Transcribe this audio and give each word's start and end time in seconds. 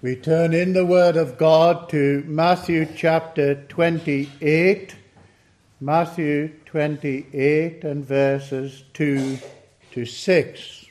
We 0.00 0.14
turn 0.14 0.54
in 0.54 0.74
the 0.74 0.86
Word 0.86 1.16
of 1.16 1.36
God 1.36 1.88
to 1.88 2.22
Matthew 2.24 2.86
chapter 2.94 3.56
28, 3.64 4.94
Matthew 5.80 6.52
28 6.66 7.82
and 7.82 8.04
verses 8.04 8.84
2 8.94 9.38
to 9.90 10.06
6. 10.06 10.86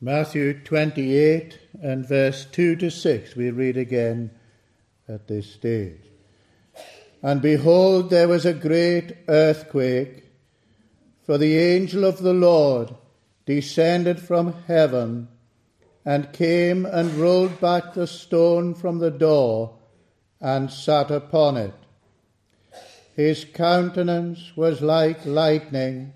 Matthew 0.00 0.58
28 0.64 1.58
and 1.80 2.08
verse 2.08 2.44
2 2.46 2.74
to 2.74 2.90
6, 2.90 3.36
we 3.36 3.52
read 3.52 3.76
again 3.76 4.32
at 5.08 5.28
this 5.28 5.48
stage. 5.52 6.02
And 7.22 7.40
behold, 7.40 8.10
there 8.10 8.26
was 8.26 8.44
a 8.44 8.52
great 8.52 9.16
earthquake, 9.28 10.24
for 11.22 11.38
the 11.38 11.56
angel 11.56 12.04
of 12.04 12.18
the 12.18 12.34
Lord 12.34 12.96
descended 13.50 14.20
from 14.20 14.54
heaven 14.68 15.26
and 16.04 16.32
came 16.32 16.86
and 16.86 17.12
rolled 17.14 17.60
back 17.60 17.94
the 17.94 18.06
stone 18.06 18.72
from 18.72 19.00
the 19.00 19.10
door 19.10 19.76
and 20.40 20.70
sat 20.70 21.10
upon 21.10 21.56
it. 21.56 21.74
His 23.16 23.44
countenance 23.44 24.52
was 24.54 24.80
like 24.80 25.26
lightning, 25.26 26.14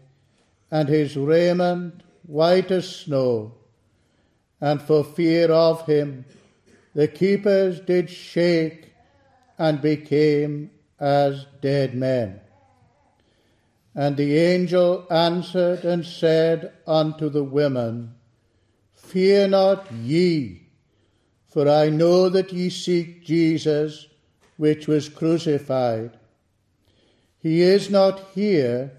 and 0.71 0.89
his 0.89 1.17
raiment 1.17 2.05
white 2.23 2.71
as 2.71 2.89
snow. 2.89 3.55
And 4.61 4.81
for 4.81 5.03
fear 5.03 5.51
of 5.51 5.85
him, 5.87 6.27
the 6.95 7.09
keepers 7.09 7.81
did 7.81 8.11
shake 8.11 8.93
and 9.59 9.83
became 9.83 10.71
as 11.01 11.47
dead 11.61 11.97
men. 11.97 12.41
And 13.95 14.17
the 14.17 14.37
angel 14.37 15.07
answered 15.11 15.85
and 15.85 16.05
said 16.05 16.73
unto 16.87 17.29
the 17.29 17.45
women, 17.45 18.15
Fear 18.93 19.49
not 19.49 19.93
ye, 19.93 20.69
for 21.47 21.69
I 21.69 21.91
know 21.91 22.29
that 22.29 22.53
ye 22.53 22.71
seek 22.71 23.25
Jesus, 23.25 24.09
which 24.57 24.89
was 24.89 25.09
crucified. 25.09 26.19
He 27.39 27.61
is 27.61 27.91
not 27.91 28.21
here, 28.35 28.93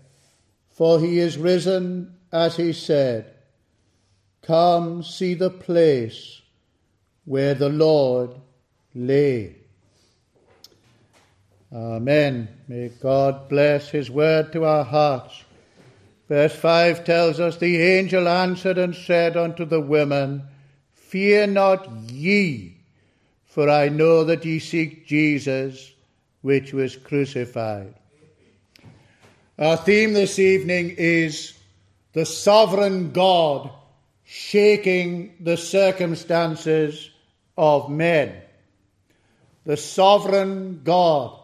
for 0.70 1.00
he 1.00 1.20
is 1.20 1.38
risen, 1.38 2.16
as 2.31 2.55
he 2.55 2.72
said. 2.72 3.33
Come 4.42 5.03
see 5.03 5.33
the 5.33 5.50
place 5.50 6.42
where 7.25 7.55
the 7.55 7.70
Lord 7.70 8.36
lay. 8.94 9.64
Amen. 11.76 12.48
May 12.70 12.88
God 12.88 13.50
bless 13.50 13.90
his 13.90 14.09
word 14.09 14.54
to 14.54 14.64
our 14.64 14.86
hearts. 14.86 15.44
Verse 16.30 16.56
5 16.56 17.04
tells 17.04 17.42
us 17.42 17.58
the 17.58 17.82
angel 17.82 18.30
answered 18.30 18.78
and 18.78 18.95
said 18.95 19.36
unto 19.36 19.66
the 19.66 19.82
women, 19.82 20.44
Fear 20.94 21.48
not 21.48 21.92
ye, 22.09 22.78
for 23.45 23.70
I 23.70 23.90
know 23.90 24.23
that 24.23 24.45
ye 24.45 24.59
seek 24.59 25.06
Jesus, 25.06 25.92
which 26.42 26.72
was 26.72 26.95
crucified. 26.95 27.94
Our 29.60 29.76
theme 29.76 30.14
this 30.14 30.39
evening 30.39 30.95
is 30.98 31.58
the 32.14 32.26
sovereign 32.26 33.12
God 33.12 33.70
shaking 34.23 35.36
the 35.42 35.58
circumstances 35.58 37.10
of 37.58 37.89
men 37.89 38.45
the 39.66 39.77
sovereign 39.77 40.81
God 40.83 41.39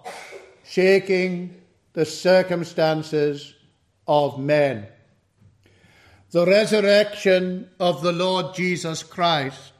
shaking 0.64 1.61
the 1.94 2.05
circumstances 2.05 3.53
of 4.08 4.39
men. 4.39 4.88
The 6.30 6.45
resurrection 6.45 7.69
of 7.80 8.02
the 8.02 8.11
Lord 8.14 8.55
Jesus 8.55 9.03
Christ 9.03 9.73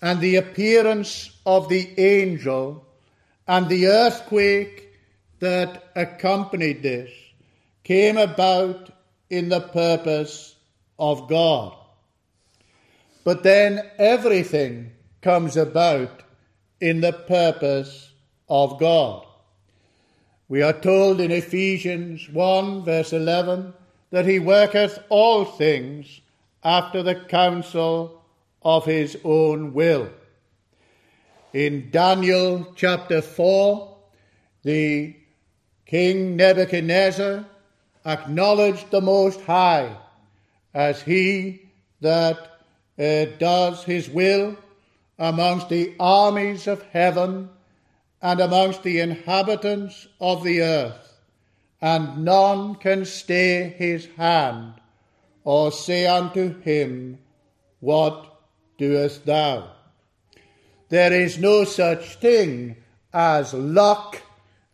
and 0.00 0.20
the 0.20 0.36
appearance 0.36 1.30
of 1.44 1.68
the 1.68 1.98
angel 1.98 2.86
and 3.46 3.68
the 3.68 3.88
earthquake 3.88 4.92
that 5.40 5.90
accompanied 5.94 6.82
this 6.82 7.10
came 7.82 8.16
about 8.16 8.90
in 9.28 9.48
the 9.50 9.60
purpose 9.60 10.54
of 10.98 11.28
God. 11.28 11.76
But 13.24 13.42
then 13.42 13.90
everything 13.98 14.92
comes 15.20 15.56
about 15.56 16.22
in 16.84 17.00
the 17.00 17.14
purpose 17.14 18.12
of 18.46 18.78
God. 18.78 19.24
We 20.48 20.60
are 20.60 20.74
told 20.74 21.18
in 21.18 21.30
Ephesians 21.30 22.28
1, 22.28 22.84
verse 22.84 23.14
11, 23.14 23.72
that 24.10 24.26
he 24.26 24.38
worketh 24.38 24.98
all 25.08 25.46
things 25.46 26.20
after 26.62 27.02
the 27.02 27.14
counsel 27.14 28.22
of 28.60 28.84
his 28.84 29.16
own 29.24 29.72
will. 29.72 30.10
In 31.54 31.90
Daniel 31.90 32.70
chapter 32.76 33.22
4, 33.22 33.96
the 34.62 35.16
King 35.86 36.36
Nebuchadnezzar 36.36 37.46
acknowledged 38.04 38.90
the 38.90 39.00
Most 39.00 39.40
High 39.40 39.96
as 40.74 41.00
he 41.00 41.62
that 42.02 42.60
uh, 42.98 43.24
does 43.38 43.84
his 43.84 44.10
will 44.10 44.58
amongst 45.24 45.70
the 45.70 45.94
armies 45.98 46.66
of 46.66 46.82
heaven 46.92 47.48
and 48.20 48.40
amongst 48.40 48.82
the 48.82 49.00
inhabitants 49.00 50.06
of 50.20 50.44
the 50.44 50.60
earth, 50.60 51.18
and 51.80 52.24
none 52.24 52.74
can 52.74 53.06
stay 53.06 53.74
his 53.78 54.06
hand 54.18 54.74
or 55.42 55.72
say 55.72 56.06
unto 56.06 56.60
him, 56.60 57.18
What 57.80 58.38
doest 58.76 59.24
thou? 59.24 59.70
There 60.90 61.12
is 61.12 61.38
no 61.38 61.64
such 61.64 62.16
thing 62.16 62.76
as 63.12 63.54
luck 63.54 64.20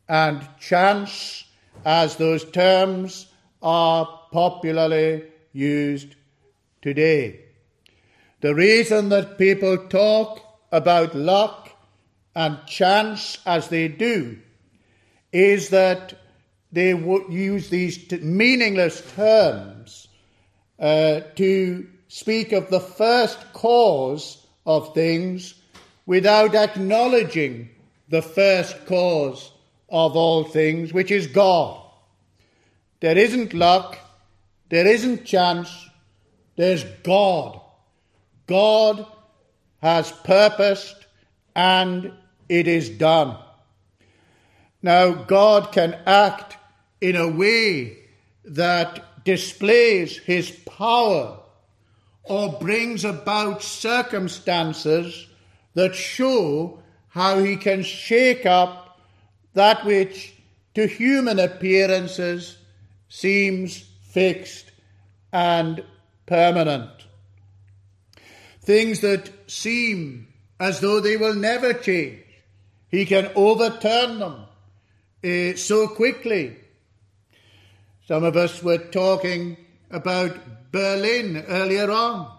and 0.09 0.49
chance 0.59 1.45
as 1.85 2.17
those 2.17 2.45
terms 2.51 3.27
are 3.63 4.21
popularly 4.33 5.25
used 5.53 6.17
today. 6.83 7.50
The 8.41 8.55
reason 8.55 9.11
that 9.11 9.39
people 9.39 9.77
talk 9.89 10.41
about 10.73 11.15
luck 11.15 11.71
and 12.35 12.59
chance 12.67 13.39
as 13.45 13.69
they 13.69 13.89
do 13.89 14.39
is 15.33 15.71
that 15.71 16.15
they 16.73 16.95
would 16.95 17.33
use 17.33 17.69
these 17.69 18.07
t- 18.07 18.19
meaningless 18.19 19.03
terms 19.15 20.09
uh, 20.79 21.21
to 21.37 21.87
speak 22.09 22.53
of 22.53 22.71
the 22.71 22.81
first 22.81 23.53
cause 23.53 24.47
of 24.65 24.95
things 24.95 25.55
without 26.07 26.55
acknowledging 26.55 27.69
the 28.09 28.23
first 28.23 28.87
cause 28.87 29.53
of 29.89 30.17
all 30.17 30.45
things, 30.45 30.93
which 30.93 31.11
is 31.11 31.27
God. 31.27 31.81
There 33.01 33.19
isn't 33.19 33.55
luck, 33.55 33.99
there 34.69 34.87
isn't 34.87 35.25
chance, 35.25 35.89
there's 36.57 36.85
God. 37.03 37.60
God 38.51 39.07
has 39.81 40.11
purposed 40.11 41.07
and 41.55 42.13
it 42.49 42.67
is 42.67 42.91
done. 42.91 43.37
Now, 44.83 45.13
God 45.13 45.71
can 45.71 45.97
act 46.05 46.57
in 47.01 47.15
a 47.15 47.29
way 47.29 47.99
that 48.45 49.25
displays 49.25 50.19
his 50.19 50.51
power 50.51 51.39
or 52.25 52.59
brings 52.59 53.05
about 53.05 53.63
circumstances 53.63 55.29
that 55.75 55.95
show 55.95 56.83
how 57.11 57.39
he 57.39 57.55
can 57.55 57.85
shake 57.85 58.47
up 58.47 59.01
that 59.55 59.85
which 59.85 60.35
to 60.75 60.89
human 60.89 61.39
appearances 61.39 62.59
seems 63.09 63.85
fixed 64.03 64.73
and 65.33 65.85
permanent 66.27 66.91
things 68.61 69.01
that 69.01 69.31
seem 69.51 70.29
as 70.59 70.81
though 70.81 71.01
they 71.01 71.17
will 71.17 71.35
never 71.35 71.73
change. 71.73 72.25
He 72.89 73.07
can 73.07 73.31
overturn 73.35 74.19
them 74.19 74.45
uh, 75.25 75.57
so 75.57 75.89
quickly. 75.89 76.57
Some 78.07 78.25
of 78.25 78.37
us 78.37 78.63
were 78.63 78.79
talking 78.79 79.57
about 79.91 80.37
Berlin 80.73 81.45
earlier 81.49 81.91
on, 81.91 82.31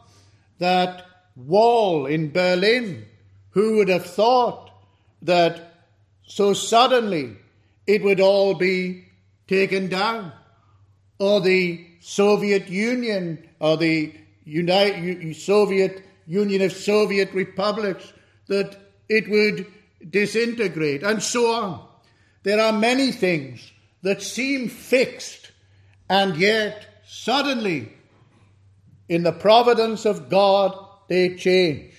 that 0.59 1.05
wall 1.35 2.05
in 2.05 2.31
Berlin. 2.31 3.05
Who 3.51 3.77
would 3.77 3.89
have 3.89 4.05
thought 4.05 4.71
that 5.21 5.73
so 6.23 6.53
suddenly 6.53 7.37
it 7.87 8.03
would 8.03 8.19
all 8.19 8.53
be 8.53 9.05
taken 9.47 9.89
down? 9.89 10.31
Or 11.19 11.41
the 11.41 11.85
Soviet 11.99 12.69
Union 12.69 13.47
or 13.59 13.77
the 13.77 14.13
United, 14.45 15.35
Soviet 15.35 16.03
Union 16.31 16.61
of 16.61 16.71
Soviet 16.71 17.33
Republics, 17.33 18.13
that 18.47 18.77
it 19.09 19.29
would 19.29 19.67
disintegrate, 20.09 21.03
and 21.03 21.21
so 21.21 21.51
on. 21.51 21.85
There 22.43 22.61
are 22.61 22.71
many 22.71 23.11
things 23.11 23.71
that 24.01 24.21
seem 24.21 24.69
fixed, 24.69 25.51
and 26.09 26.37
yet 26.37 26.87
suddenly, 27.05 27.91
in 29.09 29.23
the 29.23 29.33
providence 29.33 30.05
of 30.05 30.29
God, 30.29 30.73
they 31.09 31.35
change. 31.35 31.93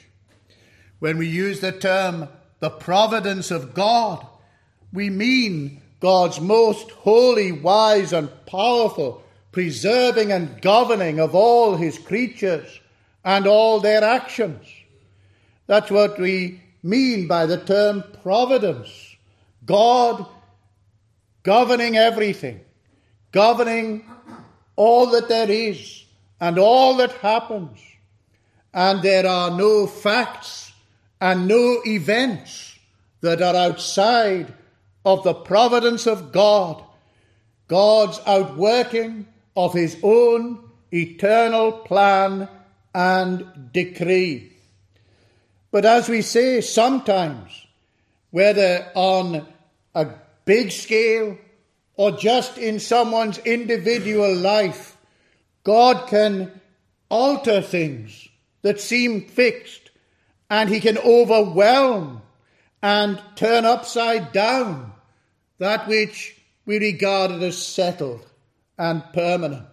When 0.99 1.19
we 1.19 1.29
use 1.29 1.61
the 1.61 1.73
term 1.73 2.29
the 2.61 2.71
providence 2.71 3.51
of 3.51 3.75
God, 3.75 4.27
we 4.93 5.11
mean 5.11 5.83
God's 6.01 6.41
most 6.41 6.91
holy, 6.93 7.53
wise, 7.53 8.13
and 8.13 8.31
powerful 8.47 9.23
preserving 9.51 10.33
and 10.33 10.63
governing 10.63 11.21
of 11.21 11.35
all 11.35 11.77
his 11.77 11.99
creatures 11.99 12.81
and 13.25 13.47
all 13.47 13.81
their 13.81 14.03
actions. 14.03 14.67
That's 15.67 15.91
what 15.91 16.19
we 16.19 16.61
mean 16.83 17.29
by 17.29 17.47
the 17.47 17.59
term 17.59 18.05
providence. 18.23 19.17
God 19.65 20.27
governing 21.43 21.97
everything, 21.97 22.61
governing 23.31 24.05
all 24.77 25.07
that 25.11 25.29
there 25.29 25.51
is 25.51 26.05
and 26.41 26.59
all 26.59 26.97
that 26.97 27.13
happens. 27.13 27.79
And 28.75 29.03
there 29.03 29.27
are 29.27 29.51
no 29.51 29.87
facts 29.87 30.73
and 31.21 31.47
no 31.47 31.81
events 31.87 32.79
that 33.21 33.41
are 33.41 33.55
outside 33.55 34.53
of 35.05 35.23
the 35.25 35.35
providence 35.35 36.07
of 36.07 36.33
God, 36.33 36.83
God's 37.69 38.21
outworking 38.27 39.27
of 39.57 39.73
his 39.73 39.97
own 40.03 40.59
eternal 40.93 41.73
plan 41.73 42.49
and 42.95 43.71
decree. 43.73 44.53
But 45.71 45.85
as 45.85 46.09
we 46.09 46.23
say, 46.23 46.61
sometimes, 46.61 47.67
whether 48.31 48.91
on 48.95 49.47
a 49.95 50.09
big 50.45 50.71
scale 50.71 51.39
or 51.95 52.13
just 52.13 52.59
in 52.59 52.81
someone's 52.81 53.39
individual 53.39 54.35
life, 54.35 54.97
God 55.65 56.09
can 56.09 56.61
alter 57.09 57.63
things 57.63 58.29
that 58.63 58.81
seem 58.81 59.27
fixed 59.27 59.91
and 60.51 60.69
he 60.69 60.81
can 60.81 60.99
overwhelm 60.99 62.23
and 62.83 63.23
turn 63.37 63.65
upside 63.65 64.33
down 64.33 64.93
that 65.59 65.87
which 65.87 66.37
we 66.67 66.79
regarded 66.79 67.43
as 67.43 67.65
settled 67.65 68.27
and 68.79 69.03
permanent. 69.13 69.67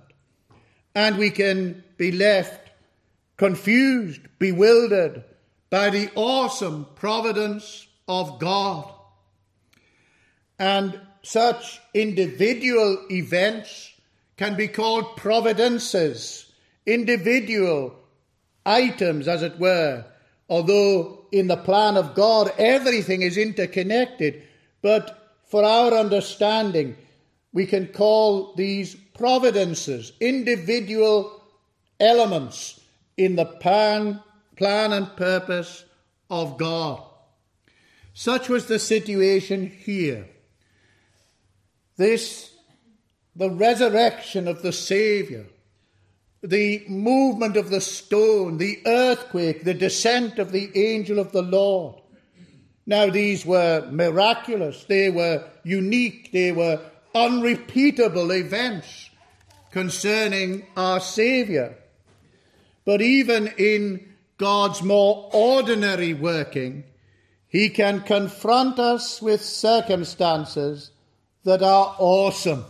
And 0.94 1.18
we 1.18 1.32
can 1.32 1.84
be 1.98 2.12
left 2.12 2.69
confused, 3.40 4.20
bewildered 4.38 5.24
by 5.70 5.90
the 5.90 6.12
awesome 6.14 6.86
providence 6.96 7.88
of 8.06 8.38
God. 8.38 8.92
And 10.60 11.00
such 11.24 11.80
individual 11.94 13.06
events 13.10 13.94
can 14.36 14.58
be 14.58 14.68
called 14.68 15.16
providences, 15.16 16.52
individual 16.86 17.96
items, 18.66 19.30
as 19.30 19.42
it 19.42 19.58
were, 19.58 20.04
although 20.50 21.26
in 21.32 21.48
the 21.48 21.56
plan 21.56 21.96
of 21.96 22.16
God 22.16 22.52
everything 22.58 23.22
is 23.22 23.38
interconnected. 23.38 24.44
But 24.82 25.38
for 25.46 25.64
our 25.64 25.94
understanding, 25.94 26.98
we 27.54 27.66
can 27.66 27.88
call 27.88 28.54
these 28.56 28.96
providences, 29.14 30.12
individual 30.20 31.42
elements 32.02 32.79
in 33.20 33.36
the 33.36 33.46
plan, 33.46 34.24
plan 34.56 34.94
and 34.94 35.16
purpose 35.18 35.84
of 36.30 36.58
God. 36.58 37.04
Such 38.14 38.48
was 38.48 38.68
the 38.68 38.80
situation 38.80 39.68
here. 39.68 40.26
This, 41.98 42.54
the 43.36 43.50
resurrection 43.50 44.48
of 44.48 44.62
the 44.62 44.72
Saviour, 44.72 45.46
the 46.42 46.86
movement 46.88 47.58
of 47.58 47.70
the 47.70 47.82
stone, 47.82 48.58
the 48.58 48.80
earthquake, 48.86 49.66
the 49.66 49.74
descent 49.74 50.40
of 50.40 50.54
the 50.54 50.72
angel 50.76 51.20
of 51.20 51.34
the 51.34 51.42
Lord. 51.42 52.02
Now, 52.86 53.10
these 53.10 53.46
were 53.46 53.86
miraculous, 53.92 54.86
they 54.86 55.10
were 55.10 55.44
unique, 55.64 56.32
they 56.32 56.54
were 56.54 56.80
unrepeatable 57.14 58.32
events 58.32 59.10
concerning 59.72 60.66
our 60.78 61.02
Saviour. 61.02 61.76
But 62.86 63.02
even 63.02 63.48
in 63.58 64.14
God's 64.38 64.82
more 64.82 65.30
ordinary 65.34 66.14
working, 66.14 66.84
He 67.48 67.70
can 67.70 68.02
confront 68.02 68.80
us 68.80 69.22
with 69.22 69.44
circumstances 69.44 70.92
that 71.44 71.62
are 71.62 71.96
awesome. 72.00 72.66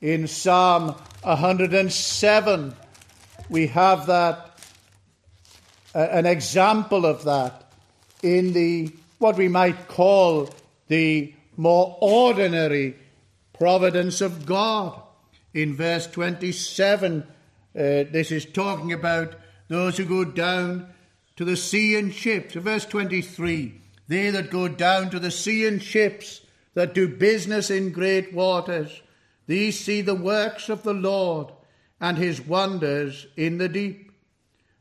In 0.00 0.26
Psalm 0.26 0.94
107, 1.22 2.74
we 3.48 3.66
have 3.66 4.06
that, 4.06 4.58
an 5.94 6.24
example 6.24 7.04
of 7.04 7.24
that 7.24 7.70
in 8.22 8.52
the, 8.52 8.90
what 9.18 9.36
we 9.36 9.48
might 9.48 9.88
call 9.88 10.48
the 10.88 11.34
more 11.56 11.96
ordinary 12.00 12.96
providence 13.52 14.20
of 14.20 14.46
God. 14.46 15.00
In 15.52 15.74
verse 15.74 16.06
27, 16.06 17.26
uh, 17.76 18.04
this 18.10 18.32
is 18.32 18.44
talking 18.44 18.92
about 18.92 19.34
those 19.68 19.96
who 19.96 20.04
go 20.04 20.24
down 20.24 20.92
to 21.36 21.44
the 21.44 21.56
sea 21.56 21.96
in 21.96 22.10
ships. 22.10 22.54
verse 22.54 22.84
23, 22.84 23.80
they 24.08 24.30
that 24.30 24.50
go 24.50 24.68
down 24.68 25.10
to 25.10 25.18
the 25.18 25.30
sea 25.30 25.64
in 25.66 25.78
ships, 25.78 26.40
that 26.74 26.94
do 26.94 27.08
business 27.08 27.70
in 27.70 27.92
great 27.92 28.32
waters, 28.34 29.02
these 29.46 29.78
see 29.78 30.00
the 30.00 30.14
works 30.14 30.68
of 30.68 30.82
the 30.82 30.94
Lord 30.94 31.52
and 32.00 32.16
his 32.16 32.40
wonders 32.40 33.26
in 33.36 33.58
the 33.58 33.68
deep. 33.68 34.12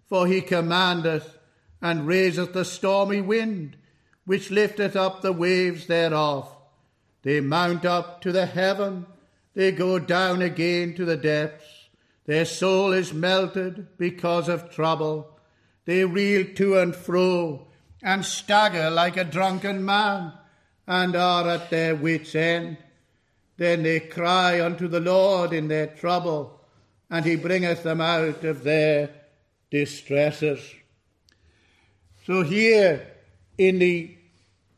For 0.07 0.27
he 0.27 0.41
commandeth 0.41 1.37
and 1.81 2.07
raiseth 2.07 2.53
the 2.53 2.65
stormy 2.65 3.21
wind, 3.21 3.77
which 4.25 4.51
lifteth 4.51 4.95
up 4.95 5.21
the 5.21 5.33
waves 5.33 5.87
thereof. 5.87 6.55
They 7.21 7.41
mount 7.41 7.85
up 7.85 8.21
to 8.21 8.31
the 8.31 8.45
heaven, 8.45 9.05
they 9.53 9.71
go 9.71 9.99
down 9.99 10.41
again 10.41 10.93
to 10.95 11.05
the 11.05 11.17
depths. 11.17 11.78
Their 12.29 12.45
soul 12.45 12.93
is 12.93 13.11
melted 13.11 13.97
because 13.97 14.49
of 14.49 14.69
trouble. 14.69 15.39
They 15.85 16.05
reel 16.05 16.45
to 16.57 16.77
and 16.77 16.95
fro 16.95 17.65
and 18.03 18.23
stagger 18.23 18.91
like 18.91 19.17
a 19.17 19.23
drunken 19.23 19.83
man 19.83 20.33
and 20.85 21.15
are 21.15 21.49
at 21.49 21.71
their 21.71 21.95
wits' 21.95 22.35
end. 22.35 22.77
Then 23.57 23.81
they 23.81 23.99
cry 23.99 24.63
unto 24.63 24.87
the 24.87 24.99
Lord 24.99 25.53
in 25.53 25.69
their 25.69 25.87
trouble, 25.87 26.61
and 27.09 27.25
he 27.25 27.35
bringeth 27.35 27.81
them 27.81 27.99
out 27.99 28.43
of 28.43 28.63
their 28.63 29.09
distresses. 29.71 30.59
So 32.27 32.43
here 32.43 33.07
in 33.57 33.79
the 33.79 34.15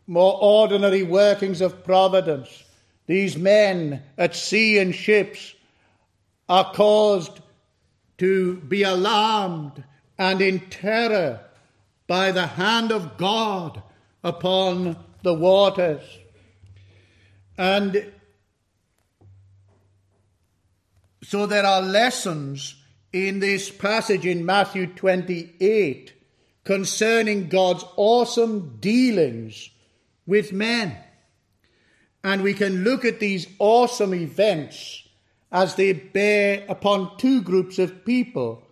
more 0.08 0.38
ordinary 0.42 1.04
workings 1.04 1.60
of 1.60 1.84
providence. 1.84 2.64
These 3.08 3.36
men 3.36 4.04
at 4.18 4.38
sea 4.38 4.78
in 4.78 4.94
ships 4.94 5.54
are 6.48 6.74
caused 6.74 7.41
to 8.22 8.58
be 8.58 8.84
alarmed 8.84 9.84
and 10.16 10.44
in 10.44 10.60
terror 10.70 11.40
by 12.06 12.32
the 12.32 12.46
hand 12.46 12.92
of 12.92 13.18
God 13.18 13.82
upon 14.24 14.96
the 15.24 15.34
waters. 15.34 16.04
And 17.58 18.12
so 21.24 21.48
there 21.48 21.66
are 21.66 21.82
lessons 21.82 22.76
in 23.12 23.40
this 23.40 23.72
passage 23.72 24.28
in 24.28 24.46
Matthew 24.46 24.86
28 24.86 26.14
concerning 26.64 27.50
God's 27.50 27.84
awesome 27.96 28.78
dealings 28.80 29.72
with 30.28 30.54
men. 30.54 30.96
And 32.24 32.44
we 32.44 32.54
can 32.54 32.84
look 32.84 33.04
at 33.04 33.20
these 33.20 33.48
awesome 33.58 34.14
events 34.14 35.08
as 35.52 35.76
they 35.76 35.94
bear 35.94 36.64
upon 36.70 37.18
two 37.18 37.42
groups 37.42 37.78
of 37.78 38.06
people. 38.06 38.64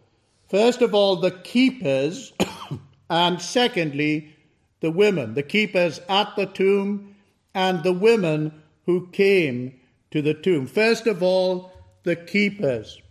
First 0.49 0.81
of 0.81 0.93
all, 0.93 1.17
the 1.17 1.31
keepers, 1.31 2.33
and 3.09 3.41
secondly, 3.41 4.35
the 4.79 4.91
women, 4.91 5.33
the 5.33 5.43
keepers 5.43 5.99
at 6.07 6.35
the 6.35 6.45
tomb 6.45 7.15
and 7.53 7.83
the 7.83 7.93
women 7.93 8.63
who 8.85 9.07
came 9.07 9.79
to 10.11 10.21
the 10.21 10.33
tomb. 10.33 10.65
First 10.65 11.05
of 11.05 11.21
all, 11.21 11.71
the 12.03 12.15
keepers. 12.15 13.01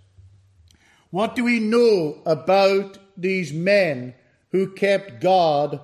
What 1.11 1.37
do 1.37 1.45
we 1.45 1.61
know 1.61 2.21
about 2.27 2.99
these 3.17 3.53
men 3.53 4.15
who 4.51 4.73
kept 4.73 5.21
guard 5.21 5.81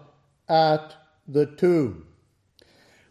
at 0.49 0.95
the 1.29 1.47
tomb? 1.47 2.07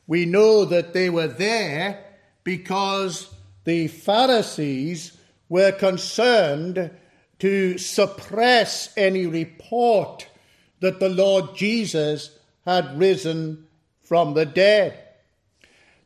We 0.06 0.25
know 0.25 0.65
that 0.65 0.94
they 0.94 1.10
were 1.10 1.27
there 1.27 2.03
because 2.44 3.33
the 3.63 3.88
Pharisees 3.88 5.17
were 5.50 5.72
concerned 5.72 6.91
to 7.39 7.77
suppress 7.77 8.91
any 8.98 9.25
report 9.25 10.27
that 10.79 11.00
the 11.00 11.10
Lord 11.10 11.55
Jesus 11.55 12.38
had 12.65 12.98
risen 12.98 13.67
from 14.01 14.34
the 14.34 14.46
dead. 14.46 14.98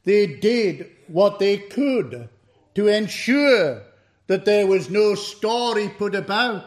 They 0.03 0.27
did 0.27 0.89
what 1.07 1.39
they 1.39 1.57
could 1.57 2.29
to 2.75 2.87
ensure 2.87 3.83
that 4.27 4.45
there 4.45 4.67
was 4.67 4.89
no 4.89 5.15
story 5.15 5.89
put 5.89 6.15
about 6.15 6.65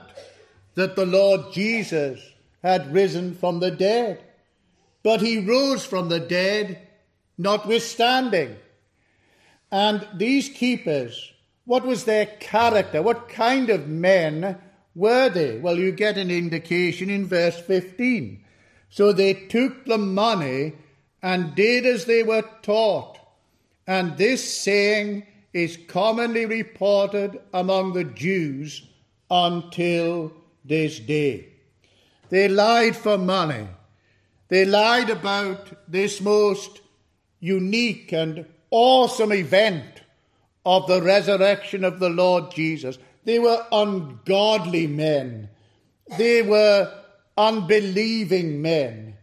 that 0.74 0.96
the 0.96 1.06
Lord 1.06 1.52
Jesus 1.52 2.20
had 2.62 2.92
risen 2.92 3.34
from 3.34 3.60
the 3.60 3.70
dead. 3.70 4.22
But 5.02 5.20
he 5.20 5.38
rose 5.38 5.84
from 5.84 6.08
the 6.08 6.20
dead, 6.20 6.86
notwithstanding. 7.38 8.56
And 9.72 10.06
these 10.14 10.48
keepers, 10.48 11.32
what 11.64 11.86
was 11.86 12.04
their 12.04 12.26
character? 12.26 13.02
What 13.02 13.28
kind 13.28 13.70
of 13.70 13.88
men 13.88 14.58
were 14.94 15.28
they? 15.28 15.58
Well, 15.58 15.78
you 15.78 15.92
get 15.92 16.18
an 16.18 16.30
indication 16.30 17.10
in 17.10 17.26
verse 17.26 17.58
15. 17.60 18.44
So 18.88 19.12
they 19.12 19.34
took 19.34 19.84
the 19.84 19.98
money 19.98 20.74
and 21.22 21.54
did 21.54 21.86
as 21.86 22.06
they 22.06 22.22
were 22.22 22.44
taught. 22.62 23.18
And 23.86 24.16
this 24.16 24.62
saying 24.62 25.26
is 25.52 25.78
commonly 25.88 26.46
reported 26.46 27.40
among 27.52 27.92
the 27.92 28.04
Jews 28.04 28.82
until 29.30 30.32
this 30.64 30.98
day. 30.98 31.48
They 32.28 32.48
lied 32.48 32.96
for 32.96 33.18
money. 33.18 33.66
They 34.48 34.64
lied 34.64 35.10
about 35.10 35.90
this 35.90 36.20
most 36.20 36.80
unique 37.38 38.12
and 38.12 38.46
awesome 38.70 39.32
event 39.32 40.02
of 40.64 40.86
the 40.86 41.02
resurrection 41.02 41.84
of 41.84 41.98
the 41.98 42.10
Lord 42.10 42.50
Jesus. 42.52 42.98
They 43.24 43.38
were 43.38 43.64
ungodly 43.72 44.86
men. 44.86 45.48
They 46.16 46.42
were 46.42 46.92
unbelieving 47.36 48.62
men. 48.62 49.16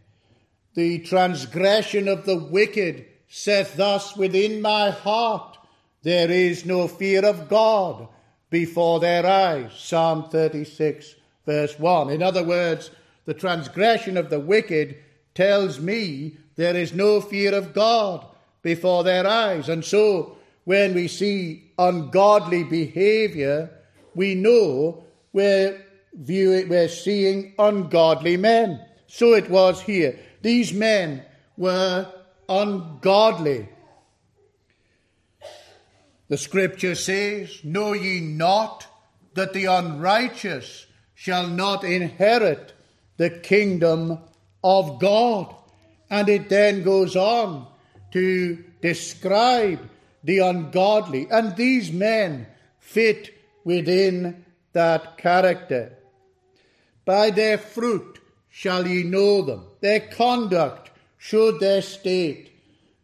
The 0.74 1.00
transgression 1.00 2.08
of 2.08 2.24
the 2.24 2.38
wicked 2.38 3.06
saith 3.28 3.76
thus 3.76 4.16
within 4.16 4.62
my 4.62 4.90
heart, 4.90 5.58
there 6.02 6.30
is 6.30 6.64
no 6.64 6.88
fear 6.88 7.24
of 7.24 7.48
God 7.48 8.08
before 8.50 9.00
their 9.00 9.26
eyes. 9.26 9.72
Psalm 9.76 10.28
36, 10.30 11.14
verse 11.44 11.78
1. 11.78 12.10
In 12.10 12.22
other 12.22 12.44
words, 12.44 12.90
the 13.24 13.34
transgression 13.34 14.16
of 14.16 14.30
the 14.30 14.40
wicked 14.40 14.96
tells 15.34 15.78
me 15.80 16.36
there 16.56 16.76
is 16.76 16.92
no 16.92 17.20
fear 17.20 17.54
of 17.54 17.74
God 17.74 18.26
before 18.74 19.02
their 19.02 19.26
eyes. 19.26 19.70
And 19.70 19.82
so, 19.82 20.36
when 20.64 20.92
we 20.94 21.08
see 21.08 21.72
ungodly 21.78 22.64
behavior, 22.64 23.70
we 24.14 24.34
know 24.34 25.04
we're, 25.32 25.82
viewing, 26.12 26.68
we're 26.68 26.90
seeing 26.90 27.54
ungodly 27.58 28.36
men. 28.36 28.84
So 29.06 29.32
it 29.32 29.48
was 29.48 29.80
here. 29.80 30.18
These 30.42 30.74
men 30.74 31.22
were 31.56 32.12
ungodly. 32.46 33.70
The 36.28 36.36
scripture 36.36 36.94
says, 36.94 37.64
Know 37.64 37.94
ye 37.94 38.20
not 38.20 38.86
that 39.32 39.54
the 39.54 39.64
unrighteous 39.64 40.84
shall 41.14 41.48
not 41.48 41.84
inherit 41.84 42.74
the 43.16 43.30
kingdom 43.30 44.18
of 44.62 45.00
God? 45.00 45.54
And 46.10 46.28
it 46.28 46.50
then 46.50 46.82
goes 46.82 47.16
on 47.16 47.66
to 48.12 48.64
describe 48.80 49.80
the 50.24 50.38
ungodly. 50.38 51.26
And 51.30 51.56
these 51.56 51.92
men 51.92 52.46
fit 52.78 53.34
within 53.64 54.44
that 54.72 55.18
character. 55.18 55.96
By 57.04 57.30
their 57.30 57.58
fruit 57.58 58.20
shall 58.50 58.86
ye 58.86 59.02
know 59.02 59.42
them. 59.42 59.66
Their 59.80 60.00
conduct 60.00 60.90
showed 61.16 61.60
their 61.60 61.82
state, 61.82 62.50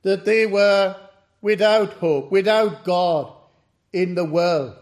that 0.02 0.24
they 0.24 0.46
were 0.46 0.96
without 1.40 1.94
hope, 1.94 2.30
without 2.30 2.84
God 2.84 3.32
in 3.92 4.14
the 4.14 4.24
world. 4.24 4.74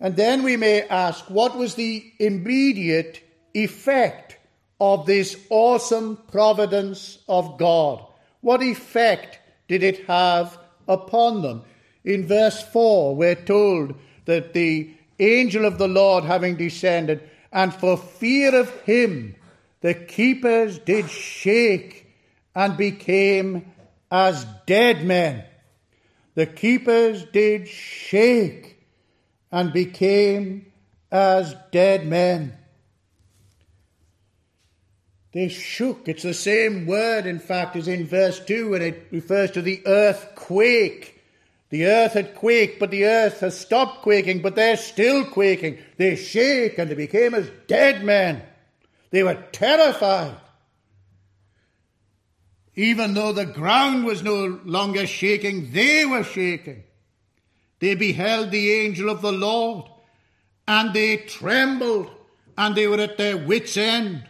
And 0.00 0.16
then 0.16 0.42
we 0.42 0.56
may 0.56 0.82
ask, 0.82 1.24
what 1.30 1.56
was 1.56 1.74
the 1.74 2.12
immediate 2.18 3.22
effect 3.54 4.36
of 4.80 5.06
this 5.06 5.36
awesome 5.50 6.18
providence 6.30 7.18
of 7.28 7.58
God? 7.58 8.04
What 8.44 8.62
effect 8.62 9.38
did 9.68 9.82
it 9.82 10.04
have 10.04 10.58
upon 10.86 11.40
them? 11.40 11.62
In 12.04 12.26
verse 12.26 12.62
4, 12.62 13.16
we're 13.16 13.34
told 13.36 13.94
that 14.26 14.52
the 14.52 14.90
angel 15.18 15.64
of 15.64 15.78
the 15.78 15.88
Lord 15.88 16.24
having 16.24 16.56
descended, 16.56 17.26
and 17.50 17.72
for 17.72 17.96
fear 17.96 18.54
of 18.54 18.68
him, 18.82 19.34
the 19.80 19.94
keepers 19.94 20.78
did 20.78 21.08
shake 21.08 22.06
and 22.54 22.76
became 22.76 23.72
as 24.10 24.44
dead 24.66 25.06
men. 25.06 25.44
The 26.34 26.44
keepers 26.44 27.24
did 27.24 27.66
shake 27.66 28.78
and 29.50 29.72
became 29.72 30.66
as 31.10 31.56
dead 31.72 32.06
men. 32.06 32.58
They 35.34 35.48
shook. 35.48 36.08
It's 36.08 36.22
the 36.22 36.32
same 36.32 36.86
word, 36.86 37.26
in 37.26 37.40
fact, 37.40 37.74
as 37.74 37.88
in 37.88 38.06
verse 38.06 38.38
2 38.38 38.70
when 38.70 38.82
it 38.82 39.08
refers 39.10 39.50
to 39.50 39.62
the 39.62 39.82
earthquake. 39.84 41.20
The 41.70 41.86
earth 41.86 42.12
had 42.12 42.36
quaked, 42.36 42.78
but 42.78 42.92
the 42.92 43.06
earth 43.06 43.40
has 43.40 43.58
stopped 43.58 44.02
quaking, 44.02 44.42
but 44.42 44.54
they're 44.54 44.76
still 44.76 45.24
quaking. 45.24 45.78
They 45.96 46.14
shake 46.14 46.78
and 46.78 46.88
they 46.88 46.94
became 46.94 47.34
as 47.34 47.50
dead 47.66 48.04
men. 48.04 48.42
They 49.10 49.24
were 49.24 49.42
terrified. 49.50 50.36
Even 52.76 53.14
though 53.14 53.32
the 53.32 53.44
ground 53.44 54.04
was 54.04 54.22
no 54.22 54.60
longer 54.64 55.04
shaking, 55.04 55.72
they 55.72 56.06
were 56.06 56.22
shaking. 56.22 56.84
They 57.80 57.96
beheld 57.96 58.52
the 58.52 58.72
angel 58.72 59.10
of 59.10 59.20
the 59.20 59.32
Lord, 59.32 59.86
and 60.68 60.94
they 60.94 61.16
trembled, 61.16 62.08
and 62.56 62.76
they 62.76 62.86
were 62.86 63.00
at 63.00 63.18
their 63.18 63.36
wits' 63.36 63.76
end. 63.76 64.28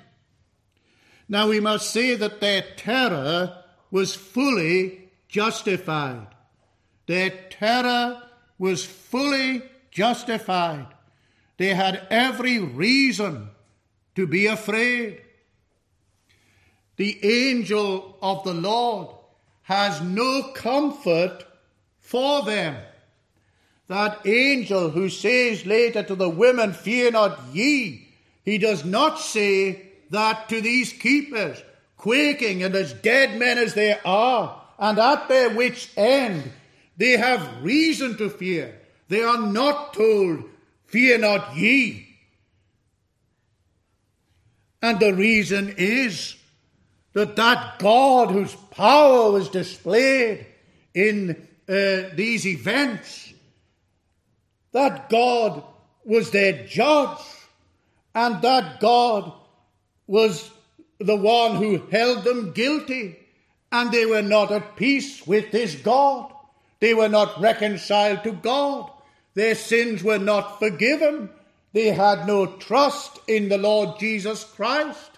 Now 1.35 1.49
we 1.49 1.59
must 1.59 1.91
say 1.91 2.14
that 2.14 2.41
their 2.41 2.62
terror 2.76 3.64
was 3.91 4.14
fully 4.14 5.11
justified. 5.26 6.29
Their 7.09 7.31
terror 7.50 8.23
was 8.57 8.85
fully 8.85 9.64
justified. 9.91 10.87
They 11.57 11.75
had 11.75 12.07
every 12.09 12.61
reason 12.61 13.50
to 14.14 14.29
be 14.29 14.47
afraid. 14.47 15.23
The 16.99 17.19
angel 17.25 18.17
of 18.23 18.45
the 18.45 18.55
Lord 18.55 19.09
has 19.62 20.00
no 20.00 20.53
comfort 20.55 21.45
for 21.99 22.43
them. 22.43 22.76
That 23.88 24.25
angel 24.25 24.91
who 24.91 25.09
says 25.09 25.67
later 25.67 26.05
to 26.05 26.14
the 26.14 26.31
women, 26.31 26.73
Fear 26.73 27.11
not 27.11 27.41
ye, 27.53 28.07
he 28.45 28.57
does 28.57 28.85
not 28.85 29.19
say 29.19 29.94
that 30.11 30.49
to 30.49 30.61
these 30.61 30.93
keepers, 30.93 31.63
quaking 31.97 32.63
and 32.63 32.75
as 32.75 32.93
dead 32.93 33.39
men 33.39 33.59
as 33.59 33.75
they 33.75 33.99
are, 34.05 34.61
and 34.79 34.99
at 34.99 35.29
their 35.29 35.51
wits' 35.51 35.89
end, 35.97 36.51
they 36.97 37.13
have 37.13 37.63
reason 37.63 38.17
to 38.19 38.31
fear. 38.31 38.81
They 39.09 39.23
are 39.23 39.41
not 39.41 39.95
told, 39.95 40.45
Fear 40.87 41.19
not 41.19 41.57
ye. 41.57 42.07
And 44.81 45.01
the 45.01 45.15
reason 45.15 45.75
is 45.77 46.37
that 47.15 47.37
that 47.37 47.79
God 47.79 48.31
whose 48.31 48.55
power 48.55 49.33
was 49.33 49.49
displayed 49.49 50.47
in 50.93 51.49
uh, 51.69 52.15
these 52.15 52.47
events, 52.47 53.33
that 54.73 55.09
God 55.09 55.65
was 56.05 56.31
their 56.31 56.67
judge, 56.67 57.19
and 58.15 58.43
that 58.43 58.79
God 58.79 59.33
was 60.07 60.51
the 60.99 61.17
one 61.17 61.57
who 61.57 61.79
held 61.91 62.25
them 62.25 62.53
guilty, 62.53 63.19
and 63.73 63.91
they 63.91 64.07
were 64.07 64.23
not 64.23 64.53
at 64.53 64.77
peace 64.77 65.27
with 65.27 65.51
this 65.51 65.75
God. 65.75 66.33
They 66.81 66.95
were 66.95 67.09
not 67.09 67.41
reconciled 67.41 68.23
to 68.25 68.33
God. 68.33 68.91
Their 69.35 69.55
sins 69.55 70.03
were 70.03 70.19
not 70.19 70.59
forgiven. 70.59 71.31
They 71.73 71.89
had 71.89 72.27
no 72.27 72.47
trust 72.47 73.19
in 73.27 73.49
the 73.49 73.59
Lord 73.59 73.99
Jesus 73.99 74.45
Christ. 74.45 75.11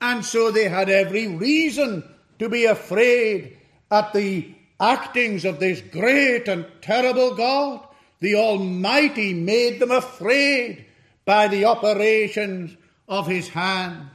And 0.00 0.24
so 0.24 0.50
they 0.50 0.68
had 0.68 0.88
every 0.88 1.26
reason 1.26 2.04
to 2.38 2.48
be 2.48 2.66
afraid 2.66 3.56
at 3.90 4.12
the 4.12 4.54
actings 4.78 5.44
of 5.44 5.58
this 5.58 5.80
great 5.80 6.48
and 6.48 6.66
terrible 6.80 7.34
God. 7.34 7.80
The 8.20 8.36
Almighty 8.36 9.34
made 9.34 9.80
them 9.80 9.90
afraid 9.90 10.84
by 11.24 11.48
the 11.48 11.64
operations 11.64 12.76
of 13.08 13.26
His 13.26 13.48
hands. 13.48 14.10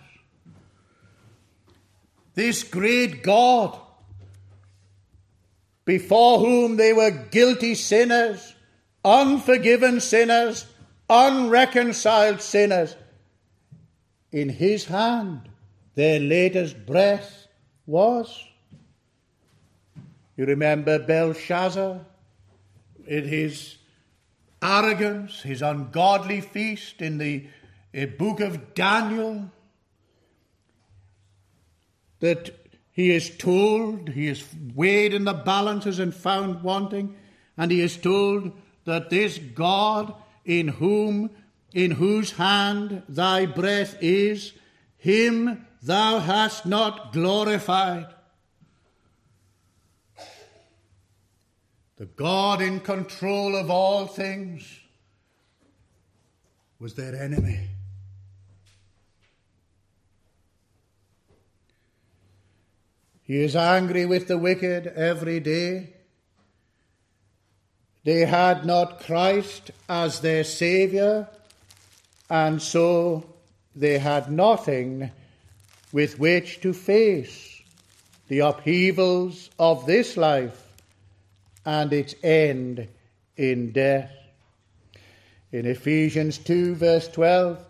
This 2.33 2.63
great 2.63 3.23
God, 3.23 3.77
before 5.85 6.39
whom 6.39 6.77
they 6.77 6.93
were 6.93 7.11
guilty 7.11 7.75
sinners, 7.75 8.55
unforgiven 9.03 9.99
sinners, 9.99 10.65
unreconciled 11.09 12.41
sinners, 12.41 12.95
in 14.31 14.47
His 14.49 14.85
hand 14.85 15.49
their 15.95 16.19
latest 16.19 16.85
breath 16.85 17.47
was. 17.85 18.43
You 20.37 20.45
remember 20.45 20.99
Belshazzar 20.99 21.99
in 23.05 23.27
his 23.27 23.77
arrogance, 24.61 25.41
his 25.41 25.61
ungodly 25.61 26.41
feast 26.41 27.01
in 27.01 27.17
the 27.17 27.45
eh, 27.93 28.05
book 28.05 28.39
of 28.39 28.73
Daniel. 28.73 29.51
That 32.21 32.51
he 32.91 33.11
is 33.11 33.35
told, 33.37 34.09
he 34.09 34.27
is 34.27 34.43
weighed 34.73 35.13
in 35.13 35.25
the 35.25 35.33
balances 35.33 35.99
and 35.99 36.15
found 36.15 36.63
wanting, 36.63 37.15
and 37.57 37.71
he 37.71 37.81
is 37.81 37.97
told 37.97 38.51
that 38.85 39.09
this 39.09 39.37
God 39.37 40.13
in 40.45 40.67
whom, 40.69 41.29
in 41.73 41.91
whose 41.91 42.31
hand 42.31 43.03
thy 43.07 43.45
breath 43.45 43.97
is, 44.01 44.53
him 44.97 45.65
thou 45.81 46.19
hast 46.19 46.65
not 46.65 47.11
glorified. 47.11 48.07
The 51.97 52.05
God 52.05 52.61
in 52.61 52.79
control 52.79 53.55
of 53.55 53.69
all 53.69 54.07
things 54.07 54.79
was 56.79 56.95
their 56.95 57.15
enemy. 57.15 57.67
He 63.31 63.43
is 63.43 63.55
angry 63.55 64.05
with 64.05 64.27
the 64.27 64.37
wicked 64.37 64.87
every 64.87 65.39
day. 65.39 65.93
They 68.03 68.25
had 68.25 68.65
not 68.65 68.99
Christ 68.99 69.71
as 69.87 70.19
their 70.19 70.43
Saviour, 70.43 71.29
and 72.29 72.61
so 72.61 73.23
they 73.73 73.99
had 73.99 74.29
nothing 74.29 75.11
with 75.93 76.19
which 76.19 76.59
to 76.59 76.73
face 76.73 77.61
the 78.27 78.39
upheavals 78.39 79.49
of 79.57 79.85
this 79.85 80.17
life 80.17 80.67
and 81.65 81.93
its 81.93 82.13
end 82.21 82.85
in 83.37 83.71
death. 83.71 84.11
In 85.53 85.65
Ephesians 85.65 86.37
2, 86.37 86.75
verse 86.75 87.07
12, 87.07 87.65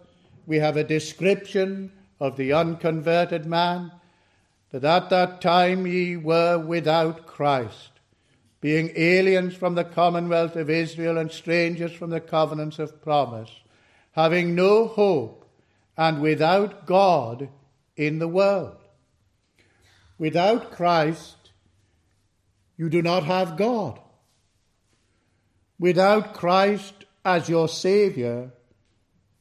we 0.48 0.58
have 0.58 0.78
a 0.78 0.84
description 0.84 1.92
of 2.20 2.36
the 2.36 2.52
unconverted 2.52 3.46
man 3.46 3.92
that 4.72 4.84
at 4.84 5.10
that 5.10 5.42
time 5.42 5.86
ye 5.86 6.16
were 6.16 6.58
without 6.58 7.26
Christ, 7.26 7.92
being 8.62 8.92
aliens 8.96 9.56
from 9.56 9.76
the 9.76 9.84
commonwealth 9.84 10.56
of 10.56 10.70
Israel 10.70 11.18
and 11.18 11.32
strangers 11.32 11.92
from 11.92 12.10
the 12.10 12.22
covenants 12.22 12.80
of 12.80 13.02
promise, 13.02 13.52
having 14.14 14.56
no 14.56 14.88
hope 14.88 15.50
and 15.98 16.22
without 16.22 16.86
God 16.86 17.50
in 17.98 18.20
the 18.20 18.28
world. 18.28 18.78
Without 20.18 20.72
Christ, 20.72 21.36
you 22.78 22.90
do 22.90 23.02
not 23.02 23.24
have 23.24 23.58
God. 23.58 24.00
Without 25.80 26.34
Christ 26.34 26.94
as 27.26 27.50
your 27.50 27.68
Saviour, 27.68 28.52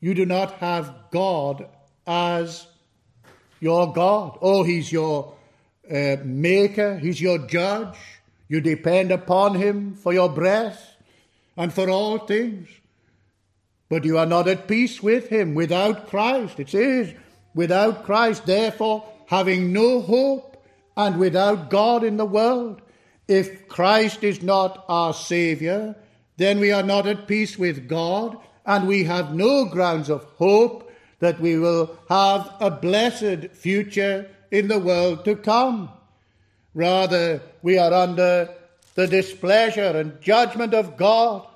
you 0.00 0.14
do 0.14 0.26
not 0.26 0.52
have 0.54 0.94
God 1.10 1.68
as 2.06 2.66
your 3.60 3.92
God. 3.92 4.38
Oh, 4.40 4.62
He's 4.62 4.90
your 4.90 5.34
uh, 5.90 6.16
Maker, 6.24 6.98
He's 6.98 7.20
your 7.20 7.38
Judge. 7.38 7.96
You 8.48 8.60
depend 8.60 9.12
upon 9.12 9.54
Him 9.54 9.94
for 9.94 10.12
your 10.12 10.28
breath 10.28 10.96
and 11.56 11.72
for 11.72 11.88
all 11.88 12.18
things. 12.18 12.68
But 13.88 14.04
you 14.04 14.18
are 14.18 14.26
not 14.26 14.48
at 14.48 14.66
peace 14.66 15.02
with 15.02 15.28
Him 15.28 15.54
without 15.54 16.08
Christ. 16.08 16.58
It 16.58 16.70
says, 16.70 17.14
without 17.54 18.04
Christ, 18.04 18.46
therefore, 18.46 19.04
having 19.26 19.72
no 19.72 20.00
hope 20.00 20.64
and 20.96 21.18
without 21.18 21.70
God 21.70 22.02
in 22.04 22.16
the 22.16 22.24
world. 22.24 22.82
If 23.28 23.68
Christ 23.68 24.24
is 24.24 24.42
not 24.42 24.84
our 24.88 25.14
Saviour, 25.14 25.94
then 26.36 26.58
we 26.58 26.72
are 26.72 26.82
not 26.82 27.06
at 27.06 27.28
peace 27.28 27.58
with 27.58 27.88
God 27.88 28.36
and 28.66 28.88
we 28.88 29.04
have 29.04 29.34
no 29.34 29.66
grounds 29.66 30.08
of 30.08 30.24
hope 30.36 30.89
that 31.20 31.38
we 31.38 31.56
will 31.58 31.98
have 32.08 32.52
a 32.60 32.70
blessed 32.70 33.52
future 33.52 34.28
in 34.50 34.68
the 34.68 34.78
world 34.78 35.24
to 35.24 35.36
come. 35.36 35.90
Rather, 36.74 37.40
we 37.62 37.78
are 37.78 37.92
under 37.92 38.52
the 38.94 39.06
displeasure 39.06 39.96
and 39.96 40.20
judgment 40.20 40.74
of 40.74 40.96
God. 40.96 41.46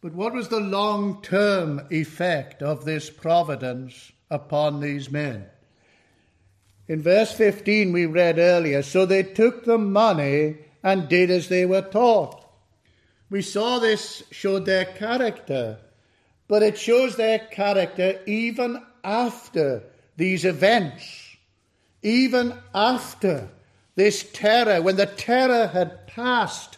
But 0.00 0.14
what 0.14 0.32
was 0.32 0.48
the 0.48 0.60
long 0.60 1.20
term 1.22 1.82
effect 1.90 2.62
of 2.62 2.84
this 2.84 3.10
providence 3.10 4.12
upon 4.30 4.80
these 4.80 5.10
men? 5.10 5.46
In 6.88 7.02
verse 7.02 7.32
15, 7.32 7.92
we 7.92 8.06
read 8.06 8.38
earlier, 8.38 8.82
so 8.82 9.04
they 9.04 9.22
took 9.22 9.64
the 9.64 9.78
money 9.78 10.56
and 10.82 11.08
did 11.08 11.30
as 11.30 11.48
they 11.48 11.66
were 11.66 11.82
taught. 11.82 12.44
We 13.28 13.42
saw 13.42 13.78
this 13.78 14.22
showed 14.30 14.64
their 14.64 14.86
character 14.86 15.78
but 16.50 16.64
it 16.64 16.76
shows 16.76 17.14
their 17.14 17.38
character 17.38 18.20
even 18.26 18.82
after 19.04 19.84
these 20.16 20.44
events, 20.44 21.36
even 22.02 22.52
after 22.74 23.48
this 23.94 24.28
terror, 24.32 24.82
when 24.82 24.96
the 24.96 25.06
terror 25.06 25.68
had 25.68 26.08
passed. 26.08 26.76